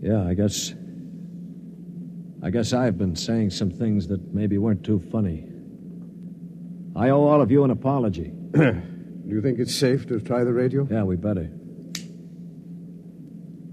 Yeah, 0.00 0.26
I 0.26 0.32
guess. 0.32 0.72
I 2.42 2.48
guess 2.48 2.72
I've 2.72 2.96
been 2.96 3.14
saying 3.14 3.50
some 3.50 3.70
things 3.70 4.08
that 4.08 4.32
maybe 4.32 4.56
weren't 4.56 4.82
too 4.82 4.98
funny. 5.12 5.44
I 6.96 7.10
owe 7.10 7.24
all 7.24 7.42
of 7.42 7.50
you 7.50 7.62
an 7.64 7.70
apology. 7.72 8.32
Do 8.54 8.82
you 9.26 9.42
think 9.42 9.58
it's 9.58 9.74
safe 9.74 10.06
to 10.06 10.18
try 10.18 10.44
the 10.44 10.54
radio? 10.54 10.88
Yeah, 10.90 11.02
we 11.02 11.16
better. 11.16 11.50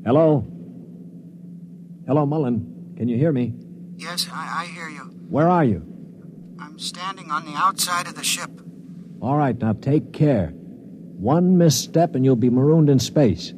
Hello? 0.03 0.45
Hello, 2.05 2.25
Mullen. 2.25 2.95
can 2.97 3.07
you 3.07 3.17
hear 3.17 3.31
me? 3.31 3.53
Yes, 3.95 4.27
I, 4.29 4.63
I 4.63 4.65
hear 4.65 4.89
you. 4.89 5.03
Where 5.29 5.47
are 5.47 5.63
you? 5.63 5.85
I'm 6.59 6.77
standing 6.77 7.31
on 7.31 7.45
the 7.45 7.53
outside 7.55 8.07
of 8.07 8.15
the 8.15 8.25
ship. 8.25 8.49
All 9.21 9.37
right, 9.37 9.57
now 9.57 9.71
take 9.71 10.11
care. 10.11 10.53
One 11.23 11.57
misstep 11.57 12.15
and 12.15 12.25
you'll 12.25 12.35
be 12.35 12.49
marooned 12.49 12.89
in 12.89 12.99
space. 12.99 13.53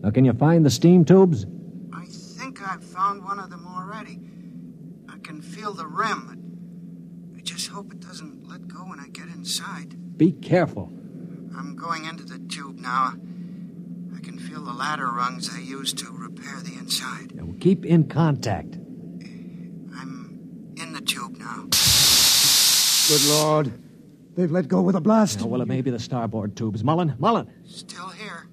Now, 0.00 0.12
can 0.12 0.24
you 0.24 0.32
find 0.32 0.64
the 0.64 0.70
steam 0.70 1.04
tubes? 1.04 1.44
I 1.92 2.04
think 2.06 2.62
I've 2.62 2.84
found 2.84 3.24
one 3.24 3.40
of 3.40 3.50
them 3.50 3.66
already. 3.66 4.20
I 5.12 5.18
can 5.18 5.42
feel 5.42 5.72
the 5.72 5.88
rim. 5.88 7.34
I 7.36 7.40
just 7.40 7.66
hope 7.66 7.90
it 7.90 7.98
doesn't 7.98 8.46
let 8.46 8.68
go 8.68 8.84
when 8.84 9.00
I 9.00 9.08
get 9.08 9.26
inside. 9.26 10.16
Be 10.18 10.30
careful. 10.30 10.92
I'm 11.58 11.74
going 11.74 12.04
into 12.04 12.22
the 12.22 12.38
tube 12.38 12.78
now. 12.78 13.14
I 14.16 14.20
can 14.20 14.38
feel 14.38 14.62
the 14.62 14.72
ladder 14.72 15.10
rungs 15.10 15.52
they 15.52 15.64
used 15.64 15.98
to 15.98 16.12
repair 16.12 16.60
the 16.60 16.74
inside. 16.78 17.34
Now, 17.34 17.52
keep 17.58 17.84
in 17.84 18.04
contact. 18.04 18.76
I'm 19.96 20.74
in 20.76 20.92
the 20.92 21.00
tube 21.00 21.38
now. 21.38 21.66
Good 23.08 23.28
Lord. 23.28 23.89
They've 24.40 24.50
let 24.50 24.68
go 24.68 24.80
with 24.80 24.96
a 24.96 25.02
blast. 25.02 25.40
Now, 25.40 25.48
well, 25.48 25.60
it 25.60 25.68
may 25.68 25.82
be 25.82 25.90
the 25.90 25.98
starboard 25.98 26.56
tubes. 26.56 26.82
Mullen, 26.82 27.14
Mullen. 27.18 27.52
Still 27.66 28.08
here. 28.08 28.48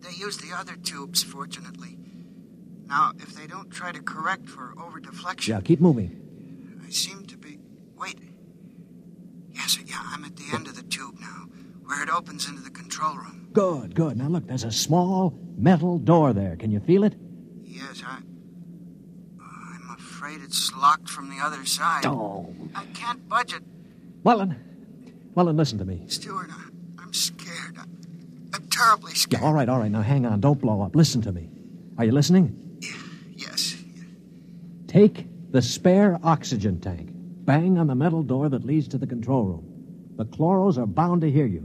they 0.00 0.12
use 0.12 0.38
the 0.38 0.56
other 0.56 0.76
tubes, 0.76 1.22
fortunately. 1.22 1.98
Now, 2.86 3.12
if 3.18 3.34
they 3.34 3.46
don't 3.46 3.70
try 3.70 3.92
to 3.92 4.00
correct 4.00 4.48
for 4.48 4.72
over 4.80 4.98
deflection. 4.98 5.52
Yeah, 5.54 5.60
keep 5.60 5.78
moving. 5.78 6.80
I 6.86 6.88
seem 6.88 7.26
to 7.26 7.36
be. 7.36 7.58
Wait. 7.98 8.18
Yes, 9.50 9.78
yeah, 9.84 10.00
I'm 10.02 10.24
at 10.24 10.36
the 10.36 10.46
end 10.54 10.68
of 10.68 10.74
the 10.74 10.84
tube 10.84 11.20
now, 11.20 11.48
where 11.84 12.02
it 12.02 12.08
opens 12.08 12.48
into 12.48 12.62
the 12.62 12.70
control 12.70 13.14
room. 13.14 13.50
Good, 13.52 13.94
good. 13.94 14.16
Now, 14.16 14.28
look, 14.28 14.46
there's 14.46 14.64
a 14.64 14.72
small 14.72 15.38
metal 15.58 15.98
door 15.98 16.32
there. 16.32 16.56
Can 16.56 16.70
you 16.70 16.80
feel 16.80 17.04
it? 17.04 17.14
Yes, 17.62 18.02
I. 18.06 18.20
I'm 19.38 19.96
afraid 19.98 20.40
it's 20.40 20.74
locked 20.74 21.10
from 21.10 21.28
the 21.28 21.44
other 21.44 21.66
side. 21.66 22.06
Oh. 22.06 22.54
I 22.74 22.86
can't 22.94 23.28
budge 23.28 23.52
it. 23.52 23.62
Mullen. 24.24 24.64
Mullen, 25.34 25.56
uh, 25.56 25.58
listen 25.58 25.78
to 25.78 25.84
me. 25.84 26.02
Stuart, 26.08 26.48
I, 26.50 27.02
I'm 27.02 27.12
scared. 27.12 27.78
I, 27.78 27.84
I'm 28.54 28.66
terribly 28.68 29.14
scared. 29.14 29.40
Yeah, 29.42 29.46
all 29.46 29.52
right, 29.54 29.68
all 29.68 29.78
right. 29.78 29.90
Now, 29.90 30.02
hang 30.02 30.26
on. 30.26 30.40
Don't 30.40 30.60
blow 30.60 30.82
up. 30.82 30.94
Listen 30.96 31.20
to 31.22 31.32
me. 31.32 31.48
Are 31.98 32.04
you 32.04 32.12
listening? 32.12 32.78
Yeah, 32.80 32.90
Yes. 33.36 33.76
Take 34.86 35.26
the 35.52 35.62
spare 35.62 36.18
oxygen 36.22 36.80
tank. 36.80 37.10
Bang 37.12 37.78
on 37.78 37.86
the 37.86 37.94
metal 37.94 38.22
door 38.22 38.48
that 38.48 38.64
leads 38.64 38.88
to 38.88 38.98
the 38.98 39.06
control 39.06 39.44
room. 39.44 39.64
The 40.16 40.24
chloros 40.24 40.76
are 40.78 40.86
bound 40.86 41.20
to 41.22 41.30
hear 41.30 41.46
you. 41.46 41.60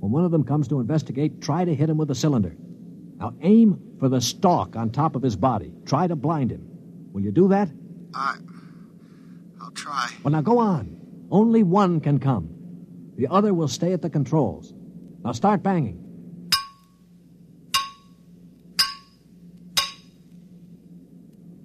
When 0.00 0.12
one 0.12 0.24
of 0.24 0.30
them 0.30 0.44
comes 0.44 0.68
to 0.68 0.80
investigate, 0.80 1.40
try 1.40 1.64
to 1.64 1.74
hit 1.74 1.90
him 1.90 1.96
with 1.98 2.10
a 2.10 2.14
cylinder. 2.14 2.54
Now 3.18 3.34
aim 3.42 3.96
for 3.98 4.08
the 4.08 4.20
stalk 4.20 4.76
on 4.76 4.90
top 4.90 5.16
of 5.16 5.22
his 5.22 5.34
body. 5.34 5.72
Try 5.86 6.06
to 6.06 6.14
blind 6.14 6.52
him. 6.52 6.64
Will 7.12 7.22
you 7.22 7.32
do 7.32 7.48
that? 7.48 7.68
I. 8.14 8.36
I'll 9.60 9.70
try. 9.72 10.10
Well, 10.22 10.30
now 10.32 10.40
go 10.40 10.58
on. 10.58 10.96
Only 11.30 11.62
one 11.64 12.00
can 12.00 12.18
come. 12.20 12.54
The 13.18 13.26
other 13.26 13.52
will 13.52 13.66
stay 13.66 13.92
at 13.92 14.00
the 14.00 14.08
controls. 14.08 14.72
Now 15.24 15.32
start 15.32 15.60
banging. 15.64 16.04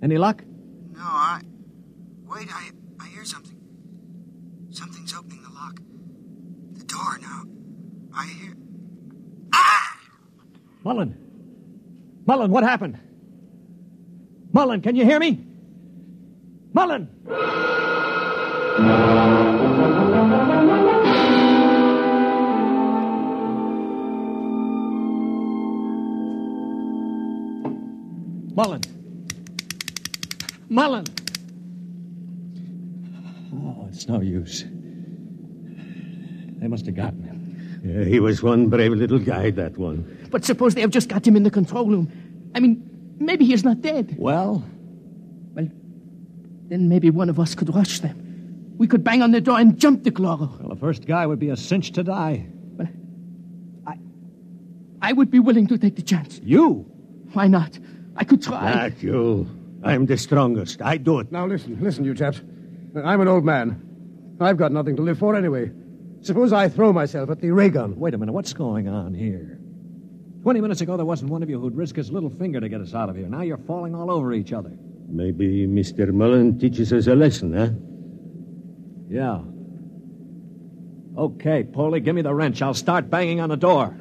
Any 0.01 0.17
luck? 0.17 0.43
No, 0.93 0.99
I. 0.99 1.41
Wait, 2.25 2.47
I. 2.51 2.71
I 2.99 3.07
hear 3.07 3.23
something. 3.23 3.55
Something's 4.71 5.13
opening 5.13 5.43
the 5.43 5.49
lock. 5.49 5.79
The 6.73 6.85
door 6.85 7.19
now. 7.21 7.43
I 8.15 8.25
hear. 8.25 8.55
Ah! 9.53 9.99
Mullen. 10.83 11.15
Mullen, 12.25 12.49
what 12.49 12.63
happened? 12.63 12.97
Mullen, 14.51 14.81
can 14.81 14.95
you 14.95 15.05
hear 15.05 15.19
me? 15.19 15.45
Mullen! 16.73 17.09
Mullen. 28.55 28.81
Mullen! 30.69 31.05
Oh, 33.53 33.87
it's 33.89 34.07
no 34.07 34.21
use. 34.21 34.63
They 36.59 36.67
must 36.67 36.85
have 36.85 36.95
gotten 36.95 37.23
him. 37.23 37.81
Yeah, 37.83 38.05
he 38.05 38.19
was 38.19 38.43
one 38.43 38.69
brave 38.69 38.91
little 38.91 39.19
guy, 39.19 39.49
that 39.51 39.77
one. 39.77 40.27
But 40.29 40.45
suppose 40.45 40.75
they 40.75 40.81
have 40.81 40.91
just 40.91 41.09
got 41.09 41.25
him 41.27 41.35
in 41.35 41.43
the 41.43 41.51
control 41.51 41.87
room. 41.87 42.11
I 42.55 42.59
mean, 42.59 43.15
maybe 43.19 43.43
he's 43.45 43.63
not 43.63 43.81
dead. 43.81 44.15
Well? 44.17 44.63
Well, 45.53 45.67
then 46.69 46.87
maybe 46.87 47.09
one 47.09 47.29
of 47.29 47.39
us 47.39 47.55
could 47.55 47.73
rush 47.73 47.99
them. 47.99 48.75
We 48.77 48.87
could 48.87 49.03
bang 49.03 49.21
on 49.21 49.31
the 49.31 49.41
door 49.41 49.59
and 49.59 49.77
jump 49.77 50.03
the 50.03 50.11
chloro. 50.11 50.59
Well, 50.59 50.69
the 50.69 50.75
first 50.75 51.05
guy 51.05 51.25
would 51.25 51.39
be 51.39 51.49
a 51.49 51.57
cinch 51.57 51.91
to 51.93 52.03
die. 52.03 52.45
Well, 52.77 52.87
I, 53.87 53.97
I 55.01 55.13
would 55.13 55.29
be 55.31 55.39
willing 55.39 55.67
to 55.67 55.77
take 55.77 55.95
the 55.95 56.01
chance. 56.01 56.39
You? 56.43 56.85
Why 57.33 57.47
not? 57.47 57.77
I 58.15 58.23
could 58.23 58.41
try. 58.41 58.73
Not 58.89 59.01
you. 59.03 59.49
I'm 59.83 60.05
the 60.05 60.17
strongest. 60.17 60.81
I 60.81 60.97
do 60.97 61.19
it. 61.19 61.31
Now 61.31 61.45
listen, 61.45 61.77
listen, 61.81 62.05
you 62.05 62.13
chaps. 62.13 62.41
I'm 63.03 63.21
an 63.21 63.27
old 63.27 63.43
man. 63.43 64.37
I've 64.39 64.57
got 64.57 64.71
nothing 64.71 64.95
to 64.97 65.01
live 65.01 65.19
for 65.19 65.35
anyway. 65.35 65.71
Suppose 66.21 66.53
I 66.53 66.69
throw 66.69 66.93
myself 66.93 67.29
at 67.29 67.41
the 67.41 67.51
ray 67.51 67.69
gun. 67.69 67.97
Wait 67.97 68.13
a 68.13 68.17
minute, 68.17 68.31
what's 68.31 68.53
going 68.53 68.87
on 68.87 69.13
here? 69.13 69.59
Twenty 70.41 70.61
minutes 70.61 70.81
ago, 70.81 70.97
there 70.97 71.05
wasn't 71.05 71.31
one 71.31 71.43
of 71.43 71.49
you 71.49 71.59
who'd 71.59 71.75
risk 71.75 71.95
his 71.95 72.11
little 72.11 72.29
finger 72.29 72.59
to 72.59 72.69
get 72.69 72.81
us 72.81 72.93
out 72.93 73.09
of 73.09 73.15
here. 73.15 73.27
Now 73.27 73.41
you're 73.41 73.57
falling 73.57 73.95
all 73.95 74.11
over 74.11 74.33
each 74.33 74.53
other. 74.53 74.71
Maybe 75.07 75.67
Mr. 75.67 76.11
Mullen 76.13 76.59
teaches 76.59 76.91
us 76.93 77.07
a 77.07 77.15
lesson, 77.15 77.53
huh? 77.53 77.69
Yeah. 79.09 79.41
Okay, 81.17 81.63
Polly, 81.63 81.99
give 81.99 82.15
me 82.15 82.21
the 82.21 82.33
wrench. 82.33 82.61
I'll 82.61 82.73
start 82.73 83.09
banging 83.09 83.39
on 83.39 83.49
the 83.49 83.57
door. 83.57 83.95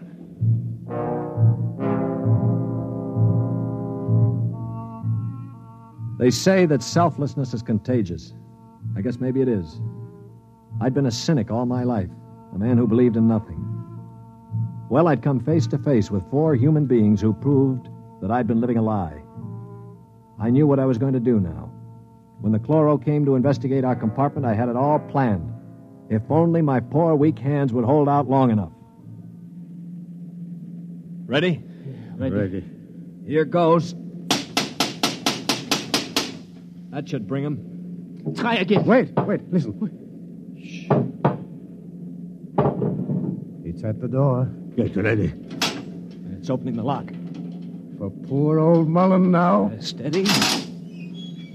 They 6.22 6.30
say 6.30 6.66
that 6.66 6.84
selflessness 6.84 7.52
is 7.52 7.62
contagious. 7.62 8.32
I 8.96 9.00
guess 9.00 9.18
maybe 9.18 9.40
it 9.40 9.48
is. 9.48 9.80
I'd 10.80 10.94
been 10.94 11.06
a 11.06 11.10
cynic 11.10 11.50
all 11.50 11.66
my 11.66 11.82
life, 11.82 12.10
a 12.54 12.58
man 12.60 12.78
who 12.78 12.86
believed 12.86 13.16
in 13.16 13.26
nothing. 13.26 13.58
Well, 14.88 15.08
I'd 15.08 15.20
come 15.20 15.40
face 15.40 15.66
to 15.66 15.78
face 15.78 16.12
with 16.12 16.30
four 16.30 16.54
human 16.54 16.86
beings 16.86 17.20
who 17.20 17.32
proved 17.32 17.88
that 18.20 18.30
I'd 18.30 18.46
been 18.46 18.60
living 18.60 18.76
a 18.76 18.82
lie. 18.82 19.20
I 20.40 20.50
knew 20.50 20.64
what 20.64 20.78
I 20.78 20.84
was 20.84 20.96
going 20.96 21.14
to 21.14 21.18
do 21.18 21.40
now. 21.40 21.72
When 22.40 22.52
the 22.52 22.60
chloro 22.60 23.04
came 23.04 23.24
to 23.24 23.34
investigate 23.34 23.82
our 23.82 23.96
compartment, 23.96 24.46
I 24.46 24.54
had 24.54 24.68
it 24.68 24.76
all 24.76 25.00
planned. 25.00 25.52
If 26.08 26.22
only 26.30 26.62
my 26.62 26.78
poor 26.78 27.16
weak 27.16 27.40
hands 27.40 27.72
would 27.72 27.84
hold 27.84 28.08
out 28.08 28.30
long 28.30 28.52
enough. 28.52 28.70
Ready? 31.26 31.64
Ready. 32.16 32.36
Ready. 32.36 32.64
Here 33.26 33.44
goes. 33.44 33.96
That 36.92 37.08
should 37.08 37.26
bring 37.26 37.42
him. 37.42 38.34
Try 38.36 38.56
again. 38.56 38.84
Wait, 38.84 39.12
wait, 39.16 39.40
listen. 39.50 39.72
Shh. 40.62 40.88
It's 43.64 43.82
at 43.82 43.98
the 43.98 44.08
door. 44.08 44.50
Get 44.76 44.94
ready. 44.96 45.32
It's 46.36 46.50
opening 46.50 46.76
the 46.76 46.82
lock. 46.82 47.06
For 47.96 48.10
poor 48.10 48.58
old 48.58 48.90
Mullen 48.90 49.30
now. 49.30 49.72
Uh, 49.74 49.80
steady. 49.80 50.24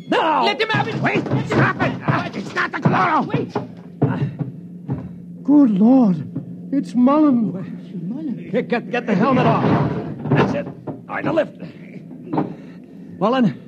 No! 0.09 0.43
Let 0.45 0.59
him 0.59 0.69
have 0.69 0.87
it! 0.87 0.95
Wait! 0.95 1.19
Stop 1.19 1.81
it! 1.81 2.01
Ah. 2.07 2.31
It's 2.33 2.55
not 2.55 2.71
the 2.71 2.79
chloro! 2.79 3.27
Wait! 3.27 3.53
Good 5.43 5.71
Lord. 5.71 6.73
It's 6.73 6.95
Mullen. 6.95 8.49
Get, 8.51 8.69
get, 8.69 8.89
get 8.89 9.05
the 9.05 9.13
helmet 9.13 9.45
off. 9.45 9.63
That's 10.31 10.53
it. 10.53 10.67
All 10.67 11.03
right, 11.07 11.23
now 11.23 11.33
lift. 11.33 11.61
Mullen? 13.19 13.66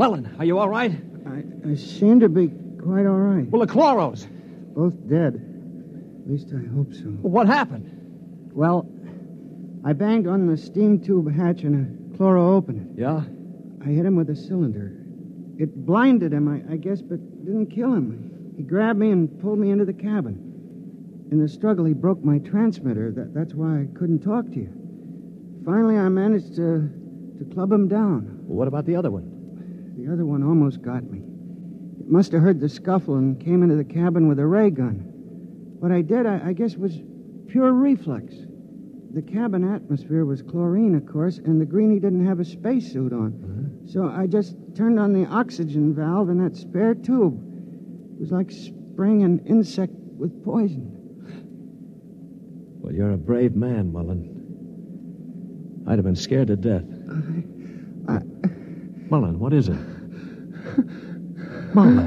Mullen, 0.00 0.34
are 0.38 0.46
you 0.46 0.58
all 0.58 0.70
right? 0.70 0.92
I, 1.26 1.42
I 1.72 1.74
seem 1.74 2.20
to 2.20 2.28
be 2.30 2.48
quite 2.82 3.04
all 3.04 3.18
right. 3.18 3.46
Well, 3.50 3.60
the 3.60 3.70
chloros. 3.70 4.26
Both 4.74 4.94
dead. 5.06 5.34
At 5.34 6.26
least 6.26 6.54
I 6.54 6.74
hope 6.74 6.94
so. 6.94 7.04
Well, 7.20 7.30
what 7.30 7.46
happened? 7.46 8.50
Well, 8.54 8.90
I 9.84 9.92
banged 9.92 10.26
on 10.26 10.46
the 10.46 10.56
steam 10.56 11.00
tube 11.00 11.30
hatch 11.30 11.64
and 11.64 12.14
a 12.14 12.16
chloro 12.16 12.56
opened 12.56 12.96
it. 12.96 13.02
Yeah? 13.02 13.24
I 13.84 13.90
hit 13.90 14.06
him 14.06 14.16
with 14.16 14.30
a 14.30 14.34
cylinder. 14.34 14.96
It 15.58 15.76
blinded 15.84 16.32
him, 16.32 16.48
I, 16.48 16.72
I 16.72 16.76
guess, 16.78 17.02
but 17.02 17.18
didn't 17.44 17.66
kill 17.66 17.92
him. 17.92 18.54
He 18.56 18.62
grabbed 18.62 18.98
me 18.98 19.10
and 19.10 19.38
pulled 19.42 19.58
me 19.58 19.70
into 19.70 19.84
the 19.84 19.92
cabin. 19.92 21.28
In 21.30 21.42
the 21.42 21.48
struggle, 21.48 21.84
he 21.84 21.92
broke 21.92 22.24
my 22.24 22.38
transmitter. 22.38 23.12
That, 23.12 23.34
that's 23.34 23.52
why 23.52 23.82
I 23.82 23.86
couldn't 23.98 24.20
talk 24.20 24.46
to 24.46 24.56
you. 24.56 25.62
Finally, 25.66 25.98
I 25.98 26.08
managed 26.08 26.56
to, 26.56 26.88
to 27.38 27.44
club 27.52 27.70
him 27.70 27.86
down. 27.86 28.38
Well, 28.44 28.56
what 28.56 28.66
about 28.66 28.86
the 28.86 28.96
other 28.96 29.10
one? 29.10 29.29
The 29.96 30.12
other 30.12 30.24
one 30.24 30.42
almost 30.42 30.82
got 30.82 31.04
me. 31.04 31.18
It 32.00 32.10
must 32.10 32.32
have 32.32 32.42
heard 32.42 32.60
the 32.60 32.68
scuffle 32.68 33.16
and 33.16 33.40
came 33.40 33.62
into 33.62 33.76
the 33.76 33.84
cabin 33.84 34.28
with 34.28 34.38
a 34.38 34.46
ray 34.46 34.70
gun. 34.70 35.06
What 35.78 35.92
I 35.92 36.02
did, 36.02 36.26
I, 36.26 36.48
I 36.48 36.52
guess, 36.52 36.76
was 36.76 37.00
pure 37.48 37.72
reflex. 37.72 38.34
The 39.12 39.22
cabin 39.22 39.64
atmosphere 39.74 40.24
was 40.24 40.42
chlorine, 40.42 40.94
of 40.94 41.06
course, 41.06 41.38
and 41.38 41.60
the 41.60 41.66
greenie 41.66 41.98
didn't 41.98 42.26
have 42.26 42.38
a 42.38 42.44
spacesuit 42.44 43.12
on. 43.12 43.32
Uh-huh. 43.42 43.92
So 43.92 44.08
I 44.08 44.26
just 44.26 44.56
turned 44.76 45.00
on 45.00 45.12
the 45.12 45.26
oxygen 45.26 45.94
valve 45.94 46.30
in 46.30 46.38
that 46.44 46.56
spare 46.56 46.94
tube. 46.94 47.42
It 48.14 48.20
was 48.20 48.30
like 48.30 48.50
spraying 48.50 49.22
an 49.24 49.40
insect 49.46 49.92
with 49.94 50.44
poison. 50.44 50.96
Well, 52.80 52.92
you're 52.92 53.10
a 53.12 53.18
brave 53.18 53.56
man, 53.56 53.92
Mullen. 53.92 54.36
I'd 55.88 55.98
have 55.98 56.04
been 56.04 56.16
scared 56.16 56.48
to 56.48 56.56
death. 56.56 56.84
I... 57.10 57.59
Mullen, 59.10 59.40
what 59.40 59.52
is 59.52 59.68
it? 59.68 59.76
Mullen. 61.74 61.98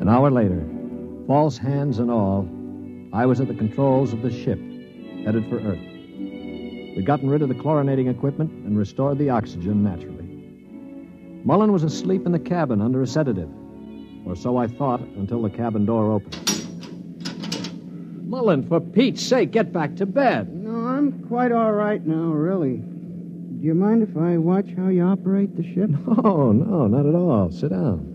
An 0.00 0.08
hour 0.08 0.30
later, 0.30 0.64
false 1.26 1.58
hands 1.58 1.98
and 1.98 2.08
all, 2.08 2.48
I 3.12 3.26
was 3.26 3.40
at 3.40 3.48
the 3.48 3.54
controls 3.54 4.12
of 4.12 4.22
the 4.22 4.30
ship, 4.30 4.60
headed 5.24 5.48
for 5.48 5.58
Earth. 5.58 5.80
We'd 5.80 7.04
gotten 7.04 7.28
rid 7.28 7.42
of 7.42 7.48
the 7.48 7.56
chlorinating 7.56 8.06
equipment 8.06 8.52
and 8.64 8.78
restored 8.78 9.18
the 9.18 9.30
oxygen 9.30 9.82
naturally. 9.82 10.28
Mullen 11.44 11.72
was 11.72 11.82
asleep 11.82 12.26
in 12.26 12.32
the 12.32 12.38
cabin 12.38 12.80
under 12.80 13.02
a 13.02 13.08
sedative, 13.08 13.50
or 14.26 14.36
so 14.36 14.56
I 14.56 14.66
thought 14.66 15.00
until 15.00 15.42
the 15.42 15.50
cabin 15.50 15.84
door 15.86 16.12
opened. 16.12 16.40
Mullen, 18.28 18.66
for 18.66 18.80
Pete's 18.80 19.22
sake, 19.22 19.50
get 19.52 19.72
back 19.72 19.96
to 19.96 20.06
bed. 20.06 20.52
No, 20.52 20.88
I'm 20.88 21.26
quite 21.28 21.52
all 21.52 21.72
right 21.72 22.04
now, 22.04 22.32
really. 22.32 22.78
Do 22.78 23.60
you 23.60 23.74
mind 23.74 24.02
if 24.02 24.16
I 24.16 24.38
watch 24.38 24.66
how 24.76 24.88
you 24.88 25.04
operate 25.04 25.56
the 25.56 25.62
ship? 25.62 25.90
No, 26.06 26.52
no, 26.52 26.86
not 26.86 27.06
at 27.06 27.14
all. 27.14 27.50
Sit 27.50 27.70
down. 27.70 28.10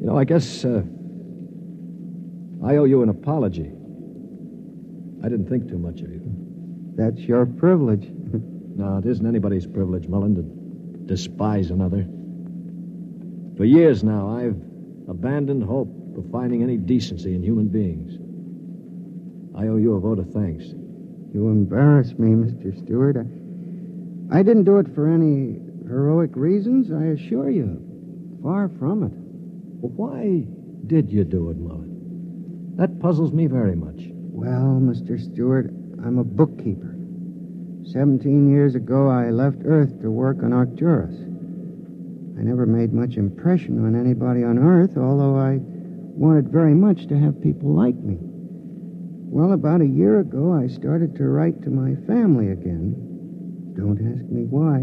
You 0.00 0.06
know, 0.06 0.18
I 0.18 0.24
guess 0.24 0.64
uh, 0.64 0.82
I 2.66 2.76
owe 2.76 2.84
you 2.84 3.02
an 3.02 3.08
apology. 3.08 3.70
I 5.22 5.28
didn't 5.28 5.48
think 5.48 5.68
too 5.68 5.78
much 5.78 6.00
of 6.00 6.10
you. 6.10 6.22
That's 6.96 7.20
your 7.20 7.46
privilege. 7.46 8.06
no, 8.76 8.98
it 8.98 9.06
isn't 9.06 9.26
anybody's 9.26 9.66
privilege, 9.66 10.08
Mullen, 10.08 10.34
to 10.34 10.42
despise 11.06 11.70
another. 11.70 12.06
For 13.56 13.64
years 13.64 14.02
now, 14.02 14.36
I've 14.36 14.60
abandoned 15.08 15.62
hope 15.62 15.88
of 16.16 16.30
finding 16.32 16.62
any 16.62 16.76
decency 16.76 17.34
in 17.34 17.42
human 17.42 17.68
beings. 17.68 18.18
I 19.56 19.68
owe 19.68 19.76
you 19.76 19.94
a 19.94 20.00
vote 20.00 20.18
of 20.18 20.30
thanks. 20.30 20.64
You 21.32 21.48
embarrass 21.48 22.18
me, 22.18 22.30
Mr. 22.30 22.76
Stewart. 22.84 23.16
I, 23.16 24.38
I 24.38 24.42
didn't 24.42 24.64
do 24.64 24.78
it 24.78 24.92
for 24.94 25.08
any 25.08 25.60
heroic 25.86 26.30
reasons, 26.34 26.90
I 26.90 27.06
assure 27.06 27.50
you. 27.50 28.40
Far 28.42 28.68
from 28.78 29.04
it. 29.04 29.12
Well, 29.14 29.92
why 30.10 30.46
did 30.86 31.10
you 31.10 31.24
do 31.24 31.50
it, 31.50 31.56
Mullen? 31.56 32.74
That 32.76 32.98
puzzles 33.00 33.32
me 33.32 33.46
very 33.46 33.76
much. 33.76 34.00
Well, 34.10 34.80
Mr. 34.82 35.20
Stewart, 35.20 35.66
I'm 36.04 36.18
a 36.18 36.24
bookkeeper. 36.24 36.96
Seventeen 37.84 38.50
years 38.50 38.74
ago, 38.74 39.08
I 39.08 39.30
left 39.30 39.58
Earth 39.64 40.00
to 40.00 40.10
work 40.10 40.42
on 40.42 40.52
Arcturus. 40.52 41.14
I 42.38 42.42
never 42.42 42.66
made 42.66 42.92
much 42.92 43.16
impression 43.16 43.84
on 43.84 43.94
anybody 43.94 44.42
on 44.42 44.58
Earth, 44.58 44.96
although 44.96 45.36
I 45.36 45.58
wanted 45.60 46.48
very 46.48 46.74
much 46.74 47.06
to 47.06 47.18
have 47.18 47.40
people 47.40 47.74
like 47.74 47.96
me. 47.96 48.18
Well, 48.20 49.52
about 49.52 49.80
a 49.80 49.86
year 49.86 50.20
ago, 50.20 50.52
I 50.52 50.66
started 50.66 51.16
to 51.16 51.24
write 51.24 51.62
to 51.62 51.70
my 51.70 51.94
family 52.06 52.50
again. 52.50 52.94
Don't 53.76 53.98
ask 54.14 54.24
me 54.30 54.44
why. 54.44 54.78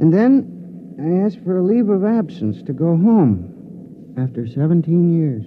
And 0.00 0.12
then 0.12 0.96
I 1.00 1.24
asked 1.26 1.42
for 1.44 1.58
a 1.58 1.62
leave 1.62 1.88
of 1.88 2.04
absence 2.04 2.62
to 2.62 2.72
go 2.72 2.96
home 2.96 4.14
after 4.18 4.46
17 4.46 5.18
years. 5.18 5.44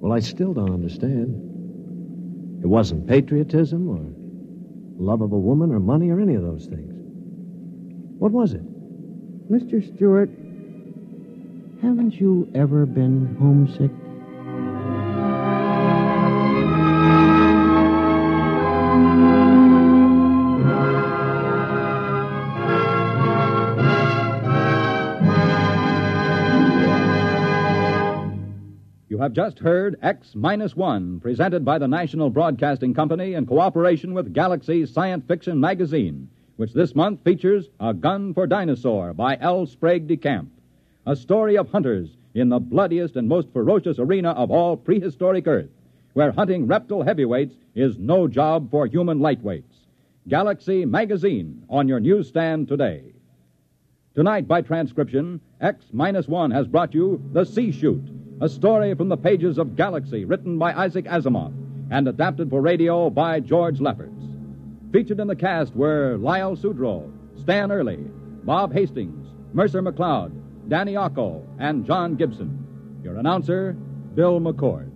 Well, 0.00 0.12
I 0.12 0.20
still 0.20 0.54
don't 0.54 0.72
understand. 0.72 1.34
It 2.62 2.66
wasn't 2.66 3.06
patriotism 3.06 3.88
or 3.88 4.00
love 5.02 5.20
of 5.20 5.32
a 5.32 5.38
woman 5.38 5.72
or 5.72 5.80
money 5.80 6.10
or 6.10 6.20
any 6.20 6.34
of 6.34 6.42
those 6.42 6.66
things. 6.66 6.92
What 8.18 8.32
was 8.32 8.54
it? 8.54 8.62
Mr. 9.50 9.82
Stewart, 9.94 10.28
haven't 11.80 12.12
you 12.20 12.50
ever 12.54 12.84
been 12.84 13.34
homesick? 13.36 13.90
You 29.08 29.22
have 29.22 29.32
just 29.32 29.58
heard 29.60 29.96
X 30.02 30.34
Minus 30.34 30.76
One, 30.76 31.20
presented 31.20 31.64
by 31.64 31.78
the 31.78 31.88
National 31.88 32.28
Broadcasting 32.28 32.92
Company 32.92 33.32
in 33.32 33.46
cooperation 33.46 34.12
with 34.12 34.34
Galaxy 34.34 34.84
Science 34.84 35.24
Fiction 35.26 35.58
Magazine, 35.58 36.28
which 36.58 36.72
this 36.72 36.94
month 36.94 37.22
features 37.22 37.68
A 37.78 37.94
Gun 37.94 38.34
for 38.34 38.46
Dinosaur 38.46 39.14
by 39.14 39.38
L. 39.40 39.64
Sprague 39.64 40.08
de 40.08 40.16
Camp, 40.16 40.50
a 41.06 41.14
story 41.14 41.56
of 41.56 41.70
hunters 41.70 42.10
in 42.34 42.48
the 42.48 42.58
bloodiest 42.58 43.14
and 43.14 43.28
most 43.28 43.48
ferocious 43.52 43.98
arena 43.98 44.32
of 44.32 44.50
all 44.50 44.76
prehistoric 44.76 45.46
Earth, 45.46 45.70
where 46.14 46.32
hunting 46.32 46.66
reptile 46.66 47.02
heavyweights 47.02 47.54
is 47.74 47.96
no 47.96 48.26
job 48.26 48.70
for 48.70 48.86
human 48.86 49.20
lightweights. 49.20 49.86
Galaxy 50.26 50.84
Magazine 50.84 51.62
on 51.70 51.86
your 51.86 52.00
newsstand 52.00 52.66
today. 52.66 53.14
Tonight, 54.14 54.48
by 54.48 54.60
transcription, 54.60 55.40
X 55.60 55.86
Minus 55.92 56.26
One 56.26 56.50
has 56.50 56.66
brought 56.66 56.92
you 56.92 57.22
The 57.32 57.44
C-Chute 57.44 58.10
a 58.40 58.48
story 58.48 58.94
from 58.94 59.08
the 59.08 59.16
pages 59.16 59.58
of 59.58 59.74
Galaxy, 59.74 60.24
written 60.24 60.58
by 60.58 60.72
Isaac 60.72 61.06
Asimov 61.06 61.52
and 61.90 62.06
adapted 62.06 62.50
for 62.50 62.60
radio 62.60 63.10
by 63.10 63.40
George 63.40 63.80
Lefferts. 63.80 64.27
Featured 64.92 65.20
in 65.20 65.28
the 65.28 65.36
cast 65.36 65.76
were 65.76 66.16
Lyle 66.16 66.56
Sudrow, 66.56 67.12
Stan 67.38 67.70
Early, 67.70 67.98
Bob 68.44 68.72
Hastings, 68.72 69.28
Mercer 69.52 69.82
McLeod, 69.82 70.32
Danny 70.68 70.94
Ocko, 70.94 71.44
and 71.58 71.84
John 71.84 72.16
Gibson. 72.16 72.64
Your 73.02 73.16
announcer, 73.16 73.74
Bill 74.14 74.40
McCord. 74.40 74.90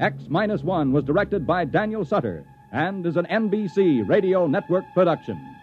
X 0.00 0.24
Minus 0.28 0.62
One 0.62 0.92
was 0.92 1.04
directed 1.04 1.46
by 1.46 1.64
Daniel 1.64 2.04
Sutter 2.04 2.44
and 2.72 3.06
is 3.06 3.16
an 3.16 3.26
NBC 3.26 4.08
Radio 4.08 4.48
Network 4.48 4.84
production. 4.94 5.53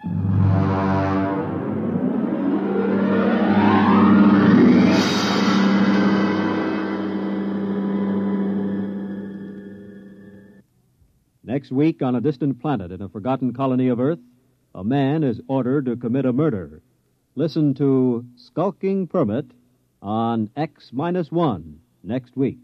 Next 11.62 11.70
week, 11.70 12.02
on 12.02 12.16
a 12.16 12.20
distant 12.20 12.60
planet 12.60 12.90
in 12.90 13.02
a 13.02 13.08
forgotten 13.08 13.52
colony 13.52 13.86
of 13.86 14.00
Earth, 14.00 14.18
a 14.74 14.82
man 14.82 15.22
is 15.22 15.40
ordered 15.46 15.84
to 15.86 15.94
commit 15.94 16.26
a 16.26 16.32
murder. 16.32 16.82
Listen 17.36 17.72
to 17.74 18.26
Skulking 18.34 19.06
Permit 19.06 19.46
on 20.02 20.50
X 20.56 20.90
minus 20.92 21.30
one 21.30 21.78
next 22.02 22.36
week. 22.36 22.58